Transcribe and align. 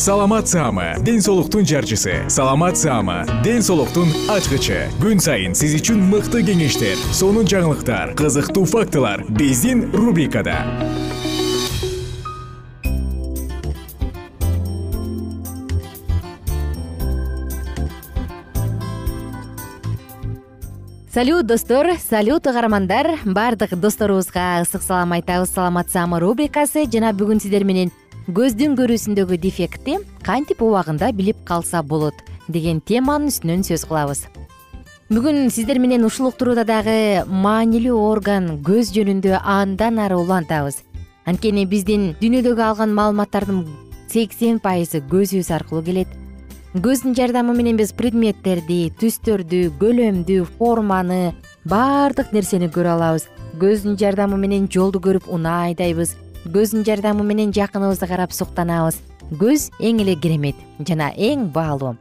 саламат 0.00 0.48
саама 0.48 0.94
ден 1.04 1.20
соолуктун 1.20 1.66
жарчысы. 1.66 2.24
Саламат 2.28 2.78
саама 2.78 3.26
ден 3.44 3.60
соолуктун 3.60 4.08
ачкычы. 4.32 4.88
Күн 4.96 5.20
сайын 5.20 5.52
сиз 5.52 5.74
үчүн 5.76 6.00
мыкты 6.08 6.40
кеңештер 6.40 6.96
сонун 7.12 7.44
жаңылыктар 7.44 8.14
кызыктуу 8.16 8.64
фактылар 8.64 9.26
биздин 9.28 9.90
рубрикада. 9.92 10.56
Салют 21.12 21.44
достор 21.44 21.98
салют 22.00 22.46
угармандар. 22.46 23.18
Баардык 23.26 23.76
досторубузга 23.76 24.62
ысык 24.62 24.80
салам 24.80 25.12
айтабыз. 25.12 25.50
Саламат 25.52 25.90
саама 25.92 26.24
рубрикасы. 26.24 26.88
Жана 26.88 27.12
бүгүн 27.12 27.44
сиздер 27.44 27.68
менен 27.68 27.92
көздүн 28.30 28.76
көрүүсүндөгү 28.78 29.36
дефектти 29.42 29.96
кантип 30.22 30.60
убагында 30.62 31.08
билип 31.16 31.40
калса 31.48 31.80
болот 31.82 32.14
деген 32.52 32.78
теманын 32.86 33.30
үстүнөн 33.32 33.64
сөз 33.66 33.82
кылабыз. 33.88 34.20
Бүгүн 35.10 35.50
сиздер 35.50 35.80
менен 35.82 36.04
ушул 36.06 36.28
уктурууда 36.28 36.62
дагы 36.68 37.24
маанилүү 37.26 37.96
орган 37.98 38.46
көз 38.66 38.92
жөнүндө 38.94 39.40
андан 39.40 39.98
ары 39.98 40.20
улантабыз. 40.20 40.78
Анткени 41.26 41.66
биздин 41.66 42.12
дүйнөдөгү 42.20 42.62
алган 42.68 42.94
маалыматтардын 42.94 43.64
сексен 44.12 44.62
пайызы 44.62 45.02
көзүбүз 45.10 45.50
аркылуу 45.58 45.82
келет. 45.90 46.14
Көздүн 46.78 47.18
жардамы 47.18 47.56
менен 47.58 47.80
биз 47.80 47.90
предметтерди 47.98 48.92
түстөрдү 49.02 49.72
көлөмдү 49.82 50.44
форманы 50.54 51.34
баардык 51.66 52.30
нерсени 52.36 52.70
көрө 52.70 52.94
алабыз. 52.94 53.26
Көздүн 53.58 53.98
жардамы 53.98 54.38
менен 54.38 54.70
жолду 54.70 55.02
көрүп 55.02 55.26
унаа 55.26 55.72
айдайбыз 55.72 56.14
көздүн 56.48 56.86
жардамы 56.86 57.24
менен 57.26 57.52
жакыныбызды 57.52 58.08
карап 58.08 58.32
суктанабыз. 58.32 59.00
Көз 59.40 59.68
эң 59.78 60.00
эле 60.02 60.16
керемет 60.16 60.56
жана 60.86 61.10
эң 61.16 61.50
баалуу. 61.52 61.96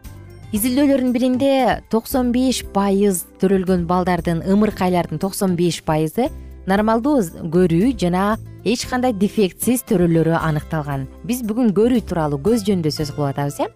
Изилдөөлөрдүн 0.56 1.12
биринде 1.14 1.52
токсон 1.92 2.32
беш 2.34 2.64
пайыз 2.74 3.26
төрөлгөн 3.42 3.84
балдардын 3.86 4.42
ымыркайлардын 4.50 5.22
токсон 5.22 5.54
беш 5.60 5.84
пайызы 5.86 6.32
нормалдуу 6.66 7.20
көрүү 7.54 7.92
жана 8.02 8.40
эч 8.66 8.88
кандай 8.90 9.14
дефектсиз 9.14 9.84
төрөлөрү 9.92 10.34
аныкталган. 10.40 11.06
Биз 11.24 11.44
бүгүн 11.46 11.70
көрүү 11.78 12.02
тууралуу 12.10 12.42
көз 12.48 12.66
жөнүндө 12.66 12.96
сөз 12.96 13.14
кылып 13.14 13.36
атабыз 13.36 13.60
э? 13.62 13.70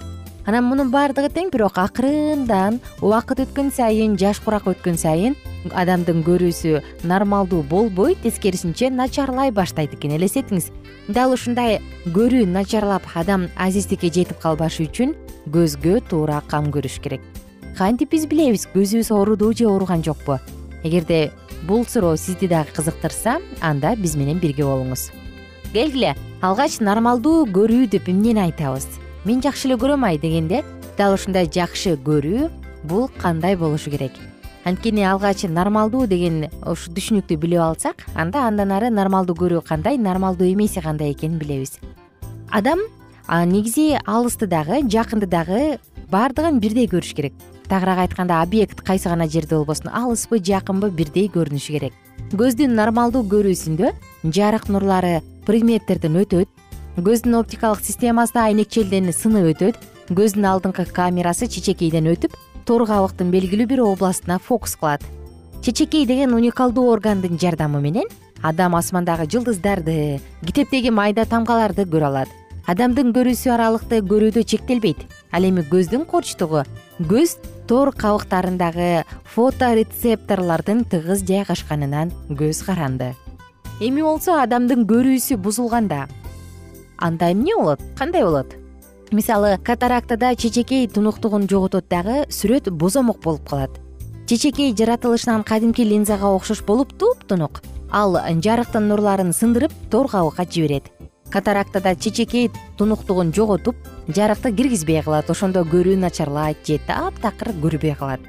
Анан 0.49 0.65
мунун 0.67 0.89
баардыгы 0.91 1.29
тең 1.31 1.53
бирок 1.53 1.77
акырындан 1.79 2.81
убакыт 3.01 3.45
өткөн 3.45 3.69
сайын 3.71 4.17
жаш 4.19 4.41
курак 4.43 4.65
өткөн 4.67 4.97
сайын 4.99 5.37
адамдын 5.71 6.23
көрүүсү 6.25 6.81
нормалдуу 7.07 7.61
болбой 7.63 8.17
тескерисинче 8.23 8.89
начарлай 8.89 9.51
баштайт 9.51 9.93
экен 9.95 10.17
элестетиңиз. 10.17 10.71
Дал 11.07 11.33
ушундай 11.33 11.79
көрүү 12.15 12.45
начарлап 12.49 13.07
адам 13.15 13.47
азиздикке 13.55 14.11
жетип 14.11 14.39
калбашы 14.43 14.87
үчүн 14.87 15.15
көзгө 15.53 16.01
туура 16.09 16.41
кам 16.47 16.71
көрүш 16.73 16.99
керек. 17.03 17.21
Кантип 17.77 18.11
биз 18.11 18.27
билебиз 18.27 18.67
көзүбүз 18.73 19.13
оорудубу 19.13 19.53
же 19.53 19.67
ооруган 19.67 20.03
жокпу? 20.03 20.39
Эгерде 20.83 21.31
бул 21.67 21.85
суроо 21.85 22.17
сизди 22.17 22.47
дагы 22.47 22.75
кызыктырса 22.75 23.39
анда 23.61 23.95
биз 23.95 24.15
менен 24.15 24.39
бирге 24.39 24.65
болуңуз. 24.67 25.11
Келгиле 25.73 26.13
алгач 26.41 26.79
нормалдуу 26.79 27.47
көрүү 27.47 27.87
деп 27.89 28.09
эмнени 28.09 28.45
айтабыз? 28.49 28.87
Мен 29.25 29.41
жакшы 29.41 29.69
эле 29.69 29.79
көрөм 29.79 30.05
ай 30.05 30.19
дегенде 30.19 30.63
дал 30.97 31.15
ушундай 31.15 31.47
жакшы 31.47 31.95
көрүү 31.95 32.51
бул 32.83 33.09
кандай 33.17 33.55
болушу 33.55 33.89
керек 33.89 34.19
анткени 34.63 35.03
алгач 35.03 35.43
нормалдуу 35.43 36.07
деген 36.07 36.47
ушу 36.65 36.91
түшүнүктү 36.95 37.37
билип 37.37 37.59
алсак 37.59 38.05
анда 38.15 38.47
андан 38.47 38.71
ары 38.71 38.89
нормалдуу 38.89 39.35
көрүү 39.35 39.63
кандай 39.67 39.97
нормалдуу 39.97 40.47
эмеси 40.47 40.81
кандай 40.81 41.11
экенин 41.11 41.37
билебиз. 41.39 41.79
Адам 42.49 42.79
негизи 43.27 43.99
алысты 44.05 44.47
дагы 44.47 44.81
жакынды 44.87 45.27
дагы 45.27 45.79
баардыгын 46.11 46.59
бирдей 46.59 46.87
көрүш 46.87 47.13
керек. 47.15 47.33
Тагыраак 47.67 48.07
айтканда 48.07 48.41
объект 48.41 48.81
кайсы 48.81 49.09
гана 49.09 49.27
жерде 49.27 49.55
болбосун 49.55 49.91
алыспы 49.91 50.39
жакынбы 50.39 50.91
бирдей 50.91 51.27
көрүнүшү 51.27 51.71
керек. 51.77 51.93
Көздүн 52.31 52.75
нормалдуу 52.75 53.23
көрүүсүндө 53.27 53.91
жарык 54.23 54.69
нурлары 54.69 55.21
предметтерден 55.45 56.15
өтөт 56.23 56.47
көздүн 56.97 57.39
оптикалык 57.39 57.83
системасы 57.83 58.37
айнекчелден 58.39 59.11
сынып 59.11 59.49
өтөт 59.53 59.79
көздүн 60.13 60.45
алдыңкы 60.45 60.85
камерасы 60.93 61.47
чечекейден 61.49 62.11
өтүп 62.13 62.35
тор 62.65 62.85
кабыктын 62.87 63.31
белгилүү 63.33 63.67
бир 63.67 63.81
областына 63.83 64.39
фокус 64.39 64.75
кылат. 64.79 65.03
Чечекей 65.61 66.05
деген 66.05 66.33
уникалдуу 66.33 66.89
органдын 66.91 67.37
жардамы 67.39 67.81
менен 67.81 68.07
адам 68.41 68.75
асмандагы 68.75 69.27
жылдыздарды 69.31 70.19
китептеги 70.45 70.91
майда 70.91 71.25
тамгаларды 71.25 71.85
көрө 71.85 72.09
алат. 72.11 72.31
Адамдын 72.67 73.11
көрүүсү 73.15 73.51
аралыкты 73.51 73.99
көрүүдө 74.07 74.43
чектелбейт. 74.47 75.03
Ал 75.31 75.43
эми 75.43 75.63
көздүн 75.67 76.05
корчтугу 76.07 76.63
көз 77.11 77.37
тор 77.67 77.91
кабыктарындагы 77.91 79.03
фоторецепторлордун 79.35 80.83
тыгыз 80.87 81.23
жайгашканынан 81.27 82.11
көз 82.31 82.63
каранды. 82.65 83.13
Эми 83.79 84.01
болсо 84.01 84.39
адамдын 84.39 84.87
көрүүсү 84.87 85.37
бузулганда 85.37 86.07
анда 86.97 87.31
эмне 87.31 87.55
болот? 87.55 87.81
Кандай 87.97 88.23
болот 88.23 88.62
мисалы 89.13 89.57
катарактада 89.63 90.35
чечекей 90.35 90.87
тунуктугун 90.87 91.47
жоготот 91.49 91.87
дагы 91.89 92.25
сүрөт 92.29 92.69
бозомок 92.69 93.21
болуп 93.21 93.47
калат. 93.49 93.79
Чечекей 94.27 94.73
жаратылышынан 94.75 95.43
кадимки 95.43 95.81
линзага 95.81 96.33
окшош 96.33 96.63
болуп 96.65 96.97
туптунук 96.97 97.61
ал 97.91 98.17
жарыктын 98.17 98.87
нурларын 98.89 99.31
сындырып 99.33 99.71
тор 99.91 100.09
кабыкка 100.09 100.45
жиберет. 100.49 100.89
Катарактада 101.29 101.95
чечекей 101.95 102.51
тунуктугун 102.77 103.33
жоготуп 103.33 103.75
жарыкты 104.07 104.51
киргизбей 104.51 105.01
калат 105.03 105.29
ошондо 105.29 105.61
көрүү 105.61 105.95
начарлайт 105.97 106.65
же 106.67 106.79
таптакыр 106.87 107.53
көрбөй 107.61 107.95
калат. 107.95 108.19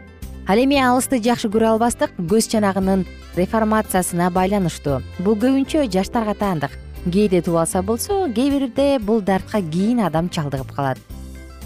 Ал 0.47 0.59
эми 0.61 0.77
алысты 0.77 1.23
жакшы 1.25 1.49
көрө 1.49 1.75
албастык 1.75 2.13
көз 2.19 2.51
чанагынын 2.53 3.07
деформациясына 3.37 4.31
байланыштуу. 4.31 5.01
Бул 5.19 5.37
көбүнчө 5.41 5.89
жаштарга 5.89 6.35
таандык 6.35 6.84
кээде 7.05 7.43
тубаса 7.43 7.83
болсо 7.83 8.29
кээ 8.33 8.51
бирде 8.51 8.99
бул 8.99 9.21
дартка 9.21 9.61
кийин 9.61 10.01
адам 10.01 10.29
чалдыгып 10.29 10.73
калат. 10.73 10.99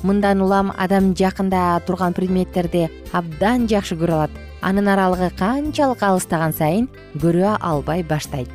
Мындан 0.02 0.42
улам 0.42 0.72
адам 0.76 1.14
жакында 1.14 1.80
турган 1.86 2.14
предметтерди 2.14 2.88
абдан 3.12 3.68
жакшы 3.68 3.94
көрө 3.94 4.14
алат. 4.14 4.30
Анын 4.62 4.88
аралыгы 4.88 5.30
канчалык 5.38 6.02
алыстаган 6.02 6.52
сайын 6.52 6.88
көрө 7.14 7.56
албай 7.60 8.02
баштайт. 8.02 8.50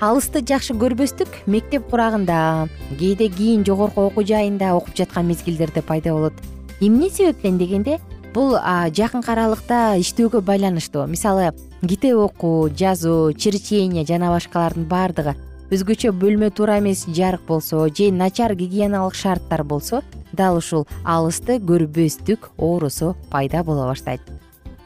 Алысты 0.00 0.40
жакшы 0.40 0.74
көрбөстүк 0.74 1.44
мектеп 1.46 1.90
курагында 1.90 2.68
кээде 2.98 3.28
кийин 3.28 3.64
жогорку 3.64 4.08
окуу 4.08 4.24
жайында 4.24 4.74
окуп 4.74 4.96
жаткан 4.96 5.28
мезгилдерде 5.28 5.82
пайда 5.82 6.12
болот. 6.12 6.34
Эмне 6.80 7.10
себептен 7.10 7.58
дегенде 7.58 8.00
бул 8.34 8.56
жакынкы 8.56 9.30
аралыкта 9.30 9.94
иштөөгө 10.00 10.40
байланыштуу. 10.40 11.06
Мисалы 11.06 11.52
китеп 11.86 12.16
окуу 12.16 12.68
жазуу 12.68 13.32
черчение 13.32 14.04
жана 14.04 14.32
башкалардын 14.32 14.88
баардыгы 14.88 15.36
өзгөчө 15.72 16.10
бөлмө 16.12 16.50
туура 16.52 16.74
эмес 16.82 17.06
жарык 17.16 17.46
болсо 17.48 17.86
же 17.88 18.10
начар 18.12 18.52
гигиеналык 18.54 19.14
шарттар 19.14 19.62
болсо 19.64 20.02
дал 20.32 20.58
ушул 20.58 20.86
алысты 21.02 21.56
көрбөстүк 21.56 22.50
оорусу 22.58 23.16
пайда 23.30 23.62
боло 23.64 23.86
баштайт. 23.88 24.20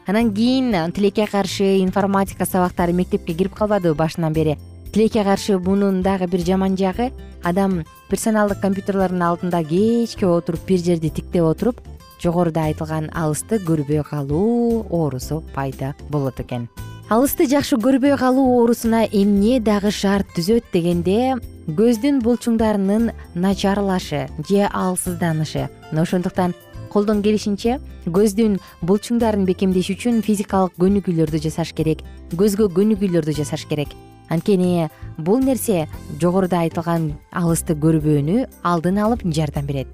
Анан 0.05 0.33
кийин 0.33 0.71
тилекке 0.93 1.27
каршы 1.27 1.81
информатика 1.81 2.45
сабактары 2.45 2.93
мектепке 2.93 3.33
кирип 3.33 3.53
калбадыбы 3.53 3.95
башынан 3.95 4.31
бери? 4.31 4.57
Тилекке 4.93 5.25
каршы 5.25 5.59
мунун 5.59 6.01
дагы 6.01 6.27
бир 6.27 6.39
жаман 6.39 6.77
жагы? 6.77 7.11
Адам 7.43 7.83
персоналдык 8.09 8.61
компьютерлордун 8.61 9.21
алдында 9.21 9.63
кечке 9.63 10.25
отуруп 10.25 10.61
бир 10.67 10.79
жерди 10.79 11.09
тиктеп 11.09 11.43
отуруп 11.43 11.81
жогоруда 12.23 12.63
айтылган 12.63 13.11
алысты 13.13 13.59
көрбөй 13.59 14.03
калуу 14.07 14.85
оорусу 14.89 15.43
пайда 15.53 15.95
болот 16.09 16.39
экен 16.39 16.69
алысты 17.07 17.45
жакшы 17.47 17.77
көрбөй 17.79 18.17
калуу 18.19 18.57
оорусуна 18.59 19.05
эмне 19.05 19.61
дагы 19.63 19.93
шарт 19.95 20.27
түзөт 20.35 20.65
дегенде 20.73 21.37
көздүн 21.77 22.19
булчуңдарынын 22.19 23.13
начарлашы 23.33 24.25
же 24.49 24.67
алсызданышы. 24.67 25.69
Мына 25.91 26.03
ошондуктан 26.03 26.53
колдон 26.91 27.23
келишинче 27.23 27.79
көздүн 28.11 28.59
булчуңдарын 28.81 29.47
бекемдеш 29.47 29.93
үчүн 29.95 30.19
физикалык 30.19 30.75
көнүгүүлөрдү 30.83 31.45
жасаш 31.47 31.71
керек 31.79 32.03
көзгө 32.35 32.67
көнүгүүлөрдү 32.75 33.39
жасаш 33.39 33.63
керек. 33.71 33.95
Анткени 34.27 34.89
бул 35.17 35.39
нерсе 35.39 35.87
жогоруда 36.19 36.65
айтылган 36.67 37.13
алысты 37.31 37.71
көрбөөнү 37.71 38.49
алдын 38.67 38.99
алып 38.99 39.23
жардам 39.23 39.65
берет. 39.65 39.87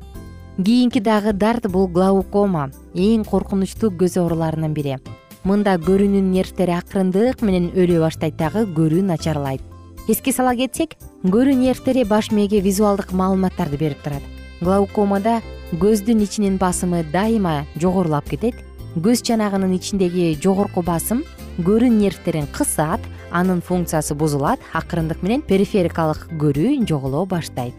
Кийинки 0.57 0.97
дагы 0.97 1.33
дарт 1.33 1.69
бул 1.69 1.87
глаукома 1.87 2.71
эң 2.95 3.25
коркунучтуу 3.29 3.93
көз 4.01 4.17
ооруларынын 4.21 4.73
бири 4.73 4.97
мында 5.43 5.75
көрүүнүн 5.83 6.29
нервтери 6.31 6.71
акырындык 6.77 7.41
менен 7.43 7.69
өлө 7.75 7.99
баштайт 8.05 8.37
дагы 8.39 8.63
көрүү 8.75 9.03
начарлайт. 9.03 9.61
Эске 10.07 10.31
сала 10.31 10.55
кетсек 10.55 10.95
көрүү 11.23 11.55
нервтери 11.59 12.05
баш 12.07 12.31
мээге 12.31 12.61
визуалдык 12.63 13.11
маалыматтарды 13.11 13.77
берип 13.77 13.99
турат. 14.03 14.23
Глаукомада 14.61 15.41
көздүн 15.79 16.23
ичинин 16.23 16.57
басымы 16.57 17.03
дайыма 17.11 17.65
жогорулап 17.75 18.29
кетет. 18.29 18.55
Көз 18.95 19.23
чанагынын 19.27 19.73
ичиндеги 19.75 20.37
жогорку 20.39 20.83
басым 20.85 21.23
көрүү 21.59 21.91
нервтерин 21.91 22.47
кысат 22.55 23.01
анын 23.31 23.59
функциясы 23.61 24.15
бузулат 24.15 24.63
акырындык 24.73 25.23
менен 25.25 25.41
периферикалык 25.41 26.27
көрүү 26.39 26.85
жоголо 26.87 27.25
баштайт. 27.25 27.75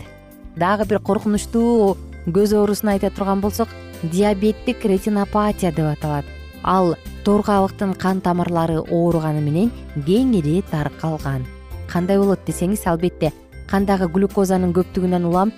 Дагы 0.56 0.84
бир 0.90 1.00
коркунучтуу 1.00 1.96
көз 2.26 2.54
оорусун 2.58 2.92
айта 2.92 3.10
турган 3.10 3.40
болсок 3.40 3.68
диабеттик 4.02 4.84
ретинопатия 4.84 5.72
деп 5.72 5.86
аталат. 5.96 6.24
Ал 6.62 6.96
тор 7.24 7.42
кан 7.42 8.20
тамырлары 8.20 8.78
ооруганы 8.80 9.40
менен 9.40 9.70
кеңири 10.06 10.62
таркалган. 10.70 11.46
Кандай 11.88 12.18
болот 12.18 12.44
десеңиз 12.46 12.86
албетте 12.86 13.32
кандагы 13.70 14.08
глюкозанын 14.12 14.74
көптүгүнөн 14.76 15.24
улам 15.24 15.52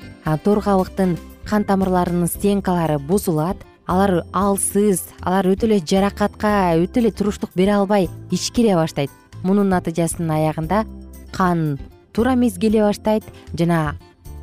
тор 0.44 0.62
кан 0.62 1.64
тамырларынын 1.64 2.28
стенкалары 2.28 2.98
бузулат 2.98 3.56
алар 3.86 4.24
алсыз 4.32 5.04
алар 5.22 5.46
өтө 5.46 5.66
эле 5.66 5.78
жаракатка 5.78 6.74
өтө 6.78 7.02
эле 7.02 7.10
туруштук 7.10 7.50
бере 7.54 7.72
албай 7.72 8.08
ичкире 8.30 8.74
баштайт. 8.74 9.10
Мунун 9.42 9.68
натыйжасынын 9.70 10.30
аягында 10.30 10.84
кан 11.32 11.78
туура 12.12 12.34
эмес 12.34 12.58
келе 12.58 12.82
баштайт 12.82 13.24
жана 13.54 13.94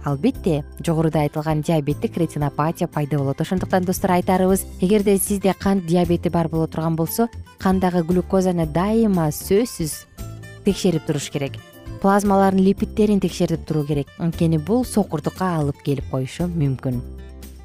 албетте 0.03 0.63
жогоруда 0.85 1.21
айтылган 1.21 1.61
диабеттик 1.61 2.17
ретинопатия 2.17 2.87
пайда 2.87 3.17
болот. 3.17 3.41
Ошондуктан 3.41 3.83
достор 3.83 4.11
айтарыбыз 4.11 4.65
эгерде 4.81 5.17
сизде 5.17 5.53
кант 5.53 5.85
диабети 5.85 6.29
бар 6.29 6.47
боло 6.49 6.67
турган 6.67 6.95
болсо 6.95 7.29
кандагы 7.59 8.03
глюкозаны 8.03 8.65
дайыма 8.65 9.29
сөзсүз 9.31 10.05
текшерип 10.65 11.05
туруш 11.05 11.29
керек. 11.29 11.53
Плазмалардын 12.01 12.63
липидтерин 12.63 13.19
текшерип 13.19 13.65
туруу 13.65 13.85
керек. 13.85 14.07
Анткени 14.17 14.57
бул 14.57 14.85
сокурдукка 14.85 15.55
алып 15.57 15.81
келип 15.83 16.09
коюшу 16.11 16.47
мүмкүн 16.47 17.01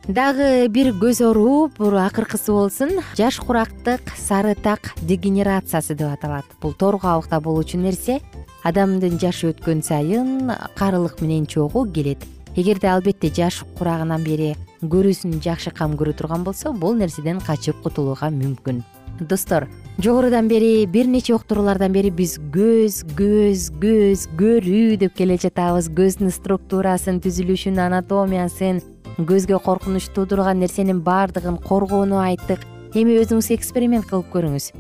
дагы 0.09 0.69
бир 0.73 0.95
көз 0.97 1.21
оору 1.21 1.69
бул 1.77 1.97
акыркысы 2.01 2.53
болсун 2.53 3.03
жаш 3.19 3.39
курактык 3.45 4.15
сары 4.17 4.55
так 4.57 4.95
дегенерациясы 5.03 5.95
деп 5.95 6.09
аталат. 6.15 6.47
Бул 6.63 6.73
тор 6.73 6.99
кабыкта 6.99 7.41
болуучу 7.45 7.77
нерсе 7.77 8.21
адамдын 8.65 9.19
жашы 9.21 9.53
өткөн 9.53 9.85
сайын 9.85 10.53
карылык 10.77 11.21
менен 11.21 11.47
чогуу 11.47 11.85
келет. 11.93 12.25
Эгерде 12.57 12.89
албетте 12.89 13.29
жаш 13.29 13.65
курагынан 13.77 14.25
бери 14.25 14.55
көрүүсүн 14.81 15.43
жакшы 15.45 15.71
кам 15.77 15.99
көрө 16.01 16.17
турган 16.17 16.45
болсо 16.45 16.73
бул 16.73 16.97
нерседен 16.97 17.45
качып 17.45 17.83
кутулууга 17.85 18.33
мүмкүн 18.33 18.81
достор 19.25 19.69
жогорудан 19.99 20.49
бери 20.49 20.87
бир 20.87 21.07
нече 21.07 21.35
уктуруулардан 21.35 21.93
бери 21.93 22.11
биз 22.11 22.39
көз 22.55 23.03
көз 23.19 23.71
көз 23.83 24.29
көрүү 24.39 24.99
деп 25.03 25.17
келе 25.19 25.39
жатабыз 25.41 25.91
көздүн 25.91 26.31
структурасын 26.31 27.19
түзүлүшүн 27.25 27.81
анатомиясын 27.89 28.81
көзгө 29.19 29.59
коркунуч 29.65 30.09
туудурган 30.15 30.61
нерсенин 30.63 31.01
баардыгын 31.03 31.59
коргоону 31.65 32.21
айттык. 32.23 32.63
Эми 32.95 33.17
өзүңүз 33.19 33.51
эксперимент 33.57 34.07
кылып 34.07 34.31
көрүңүз. 34.31 34.71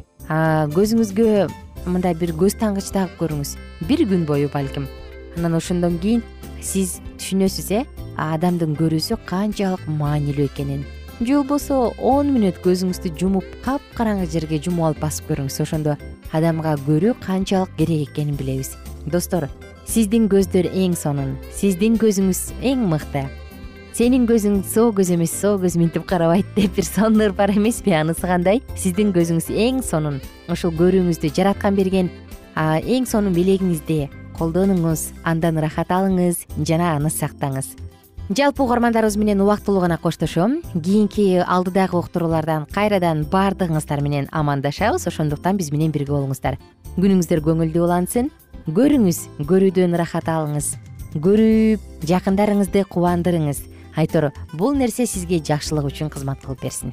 Көзүңүзгө 0.76 1.49
мындай 1.90 2.14
бир 2.14 2.35
көз 2.38 2.55
тангыч 2.61 2.93
тагып 2.94 3.19
көрүңүз. 3.19 3.56
Бир 3.88 4.05
күн 4.06 4.23
бою 4.29 4.50
балким. 4.55 4.87
Анан 5.37 5.58
ошондон 5.58 5.99
кийин 5.99 6.23
сиз 6.62 7.00
түшүнөсүз 7.19 7.73
э? 7.75 7.82
Адамдын 8.19 8.79
көрүүсү 8.79 9.19
канчалык 9.26 9.85
маанилүү 9.99 10.46
экенин 10.52 10.87
же 11.20 11.34
болбосо 11.34 11.94
он 11.98 12.30
мүнөт 12.34 12.60
көзүңүздү 12.62 13.10
жумуп 13.18 13.46
капкараңгы 13.64 14.28
жерге 14.30 14.60
жумуп 14.62 14.84
алып 14.86 15.00
басып 15.02 15.32
көрүңүз. 15.32 15.56
Ошондо 15.64 15.96
адамга 16.32 16.76
көрүү 16.86 17.16
канчалык 17.24 17.74
керек 17.76 18.12
экенин 18.12 18.36
билебиз. 18.38 18.76
Достор 19.06 19.48
сиздин 19.86 20.28
көздөр 20.30 20.70
эң 20.70 20.94
сонун 20.94 21.36
сиздин 21.50 21.98
көзүңүз 21.98 22.42
эң 22.62 22.86
мыкты. 22.92 23.24
Сенин 23.98 24.28
көзүң 24.28 24.60
соо 24.62 24.92
көз 24.94 25.10
эмес 25.16 25.32
соо 25.34 25.56
көз 25.58 25.74
минтип 25.80 26.06
карабайт 26.06 26.46
деп 26.54 26.76
бир 26.76 26.86
сонун 26.86 27.24
ыр 27.26 27.32
бар 27.32 27.50
эмеспи 27.50 27.90
анысы 27.98 28.28
кандай? 28.30 28.62
Сиздин 28.76 29.10
көзүңүз 29.16 29.50
эң 29.50 29.82
сонун 29.82 30.20
ушул 30.46 30.70
көрүүңүздү 30.78 31.32
жараткан 31.34 31.75
берген 31.75 32.12
эң 32.54 33.10
сонун 33.10 33.34
белегиңизди 33.34 34.06
колдонуңуз 34.38 35.08
андан 35.26 35.58
ырахат 35.58 35.90
алыңыз 35.90 36.46
жана 36.62 36.94
аны 36.94 37.10
сактаңыз 37.10 37.75
жалпы 38.28 38.62
угармандарыбыз 38.62 39.16
менен 39.16 39.40
убактылуу 39.40 39.80
гана 39.80 39.97
коштошом. 39.99 40.62
Кийинки 40.75 41.42
алдыдагы 41.47 41.97
уктуруулардан 41.97 42.66
кайрадан 42.66 43.25
баардыгыңыздар 43.25 44.02
менен 44.02 44.28
амандашабыз. 44.32 45.06
Ошондуктан 45.06 45.56
биз 45.56 45.73
менен 45.73 45.92
бирге 45.92 46.12
болуңуздар. 46.12 46.58
Күнүңүздөр 46.97 47.42
көңүлдүү 47.49 47.85
улансын. 47.85 48.30
Көрүңүз 48.68 49.25
көрүүдөн 49.49 49.97
ырахат 49.97 50.28
алыңыз. 50.28 50.75
Көрүп 51.16 52.04
жакындарыңызды 52.04 52.85
кубандырыңыз. 52.92 53.64
Айтор 53.97 54.32
бул 54.52 54.76
нерсе 54.76 55.06
сизге 55.06 55.40
жакшылык 55.40 55.88
үчүн 55.88 56.12
кызмат 56.12 56.44
кылып 56.44 56.62
берсин 56.68 56.92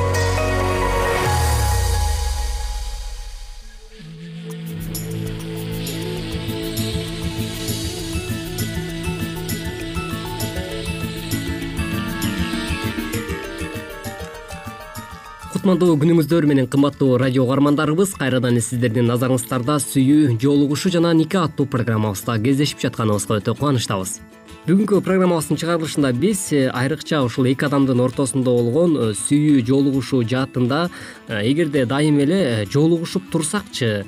кутмандуу 15.61 15.93
күнүңүздөр 16.01 16.45
менен 16.49 16.65
кымбаттуу 16.73 17.19
радио 17.21 17.43
угармандарыбыз 17.43 18.15
кайрадан 18.17 18.55
эле 18.55 18.63
сиздердин 18.65 19.05
назарыңыздарда 19.11 19.75
сүйүү 19.83 20.39
жоолугушуу 20.41 20.89
жана 20.95 21.11
никах 21.13 21.51
аттуу 21.51 21.67
программабызда 21.69 22.39
кездешип 22.41 22.81
жатканыбызга 22.81 23.37
өтө 23.37 23.53
кубанычтабыз 23.59 24.15
бүгүнкү 24.61 24.99
программабыздын 25.01 25.57
чыгарылышында 25.57 26.11
биз 26.21 26.41
э, 26.53 26.67
айрыкча 26.69 27.23
ушул 27.25 27.47
эки 27.49 27.65
адамдын 27.65 27.97
ортосунда 28.03 28.51
болгон 28.53 28.93
э, 28.93 29.07
сүйүү 29.17 29.63
жоолугушуу 29.65 30.19
жаатында 30.21 30.83
э, 30.85 31.39
эгерде 31.49 31.87
дайыма 31.89 32.21
эле 32.27 32.67
жоолугушуп 32.69 33.25
турсакчы 33.33 34.05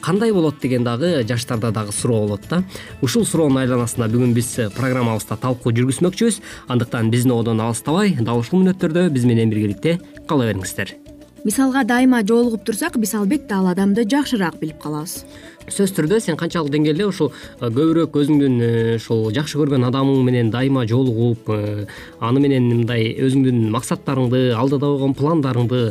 кандай 0.00 0.32
болот 0.32 0.56
деген 0.62 0.88
дагы 0.88 1.22
жаштарда 1.28 1.70
дагы 1.70 1.92
суроо 1.92 2.24
болот 2.24 2.48
да. 2.48 2.62
Ушул 3.02 3.28
суроонун 3.28 3.60
айланасында 3.60 4.08
бүгүн 4.08 4.32
биз 4.32 4.54
программабызда 4.72 5.36
талкуу 5.36 5.76
жүргүзмөкчүбүз. 5.76 6.40
Андыктан 6.72 7.12
биздин 7.12 7.36
одон 7.36 7.60
алыстабай 7.60 8.16
дал 8.20 8.40
ушул 8.40 8.64
мүнөттөрдө 8.64 9.10
биз 9.12 9.28
менен 9.28 9.52
биргеликте 9.52 9.98
кала 10.28 10.48
бериңиздер. 10.48 10.96
Мисалга 11.44 11.84
дайыма 11.84 12.22
жолугуп 12.24 12.64
турсак 12.64 12.96
биз 12.96 13.12
албетте 13.14 13.52
ал 13.52 13.66
адамды 13.68 14.06
жакшыраак 14.08 14.56
билип 14.62 14.78
калабыз 14.80 15.26
сөзсүз 15.68 15.94
түрдө 15.96 16.20
сен 16.20 16.36
канчалык 16.36 16.72
деңгээлде 16.74 17.06
ушул 17.08 17.30
э, 17.32 17.68
көбүрөөк 17.68 18.16
өзүңдүн 18.20 18.56
э, 18.60 18.70
ушул 18.98 19.30
жакшы 19.34 19.58
көргөн 19.60 19.86
адамың 19.88 20.24
менен 20.26 20.50
дайыма 20.52 20.84
жолугуп 20.88 21.48
э, 21.54 21.86
аны 22.20 22.42
менен 22.44 22.68
мындай 22.68 23.14
өзүңдүн 23.24 23.70
максаттарыңды 23.74 24.42
алдыда 24.58 24.92
койгон 24.92 25.16
пландарыңды 25.16 25.84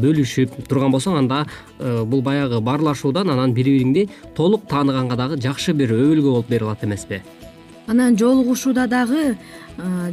бөлүшүп 0.00 0.62
турган 0.68 0.94
болсоң 0.94 1.18
анда 1.20 1.44
бул 1.78 2.22
баягы 2.24 2.62
баарлашуудан 2.64 3.28
анан 3.34 3.52
бири 3.56 3.78
бириңди 3.78 4.08
толук 4.36 4.64
тааныганга 4.70 5.18
дагы 5.20 5.40
жакшы 5.42 5.76
бир 5.76 5.92
өбөлгө 5.92 6.30
болуп 6.30 6.48
бере 6.48 6.64
алат 6.64 6.84
эмеспи 6.84 7.20
анан 7.88 8.16
жолугушууда 8.16 8.86
дагы 8.88 9.36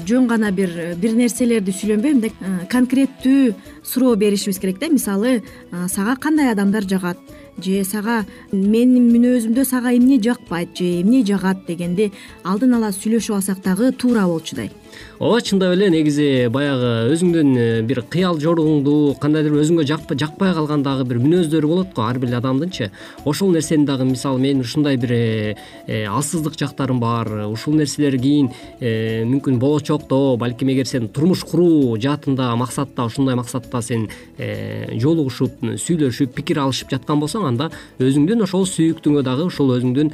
жөн 0.07 0.27
гана 0.27 0.51
бир 0.51 0.95
бир 0.99 1.15
нерселерди 1.17 1.73
сүйлөнбөй 1.75 2.13
мындай 2.15 2.31
конкреттүү 2.71 3.55
суроо 3.83 4.15
беришибиз 4.15 4.59
керек 4.59 4.79
да. 4.79 4.87
Мисалы 4.87 5.41
сага 5.87 6.15
кандай 6.15 6.51
адамдар 6.51 6.87
жагат 6.87 7.17
же 7.63 7.83
сага 7.87 8.23
менин 8.51 9.07
мүнөзүмдө 9.11 9.65
сага 9.65 9.93
эмне 9.95 10.19
жакпайт 10.23 10.75
же 10.77 10.87
эмне 11.01 11.23
жагат 11.25 11.65
дегенди 11.67 12.11
алдын 12.43 12.75
ала 12.77 12.91
сүйлөшүп 12.91 13.37
алсак 13.37 13.63
дагы 13.63 13.91
туура 13.91 14.25
болчудай 14.27 14.71
ооба 15.19 15.41
чындап 15.41 15.73
эле 15.75 15.87
негизи 15.89 16.47
баягы 16.51 17.11
өзүңдүн 17.13 17.51
э, 17.55 17.65
бир 17.87 18.01
кыял 18.11 18.39
жоругуңду 18.41 19.15
кандайдыр 19.21 19.53
бир 19.55 19.63
өзүңө 19.63 19.85
жакпай 19.87 20.53
калган 20.53 20.83
дагы 20.83 21.05
бир 21.07 21.21
мүнөздөрү 21.23 21.67
болот 21.69 21.93
го 21.95 22.03
ар 22.03 22.19
бир 22.19 22.33
адамдынчы. 22.35 22.89
Ошол 23.25 23.53
нерсени 23.53 23.85
дагы 23.85 24.05
мисалы 24.05 24.39
менин 24.39 24.61
ушундай 24.65 24.97
бир 24.97 25.11
э, 25.11 25.55
э, 25.87 26.05
алсыздык 26.05 26.57
жактарым 26.59 26.99
бар. 26.99 27.31
Ушул 27.47 27.75
нерселер 27.75 28.17
кийин 28.19 28.51
мүмкүн 28.81 29.59
болочокто 29.59 30.35
балким 30.37 30.69
эгер 30.73 30.87
сен 30.87 31.07
турмуш 31.07 31.45
куруу 31.47 31.95
жаатында 31.97 32.51
максатта 32.59 33.05
ушундай 33.05 33.35
максатта 33.35 33.81
сен 33.81 34.09
жолугушуп 34.37 35.63
сүйлөшүп 35.79 36.35
пикир 36.35 36.59
алышып 36.65 36.91
жаткан 36.91 37.21
болсоң 37.23 37.47
анда 37.49 37.69
өзүңдүн 37.99 38.43
ошол 38.45 38.67
сүйүктүүңө 38.69 39.23
дагы 39.25 39.47
ушул 39.47 39.73
өзүңдүн 39.77 40.11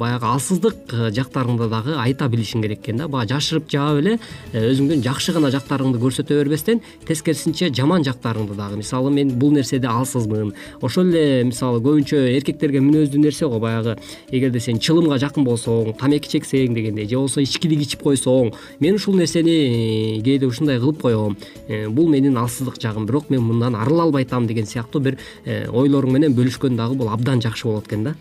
баягы 0.00 0.30
алсыздык 0.30 0.94
жактарыңды 1.16 1.70
дагы 1.70 1.96
айта 2.00 2.28
билишиң 2.30 2.64
керек 2.64 2.84
экен 2.84 3.00
да. 3.00 3.08
Баягы 3.08 3.34
жашырып 3.34 3.70
жаап 3.70 4.00
эле 4.02 4.18
Э, 4.52 4.64
өзүңдүн 4.72 5.02
жакшы 5.04 5.32
гана 5.34 5.50
жактарыңды 5.54 6.00
көрсөтө 6.02 6.38
бербестен 6.40 6.80
тескерисинче 7.06 7.68
жаман 7.74 8.02
жактарыңды 8.06 8.56
дагы. 8.58 8.80
Мисалы 8.80 9.12
мен 9.14 9.30
бул 9.38 9.52
нерседе 9.54 9.86
алсызмын. 9.86 10.52
Ошол 10.82 11.12
эле 11.12 11.44
мисалы 11.46 11.78
көбүнчө 11.84 12.22
эркектерге 12.34 12.82
мүнөздүү 12.82 13.22
нерсе 13.22 13.46
го 13.46 13.60
баягы. 13.62 13.96
Эгерде 14.30 14.60
сен 14.60 14.80
чылымга 14.82 15.20
жакын 15.22 15.46
болсоң 15.46 15.94
тамеки 16.00 16.32
чексең 16.32 16.74
дегендей 16.74 17.06
же 17.06 17.20
болбосо 17.20 17.44
ичкилик 17.44 17.84
ичип 17.86 18.02
койсоң 18.02 18.50
мен 18.80 18.98
ушул 18.98 19.14
нерсени 19.14 20.18
э, 20.18 20.22
кээде 20.24 20.50
ушундай 20.50 20.80
кылып 20.82 21.02
коем. 21.02 21.36
Э, 21.68 21.86
бул 21.88 22.10
менин 22.10 22.36
алсыздык 22.36 22.80
жагым. 22.82 23.06
Бирок 23.06 23.30
мен 23.30 23.42
мындан 23.46 23.76
арыла 23.76 24.08
албай 24.08 24.26
атам 24.26 24.46
деген 24.50 24.66
сыяктуу 24.66 25.00
бир 25.00 25.18
ойлоруң 25.46 26.18
менен 26.18 26.34
бөлүшкөн 26.34 26.76
дагы 26.76 26.98
бул 26.98 27.08
абдан 27.08 27.40
жакшы 27.40 27.68
болот 27.68 27.86
экен 27.86 28.04
да 28.04 28.14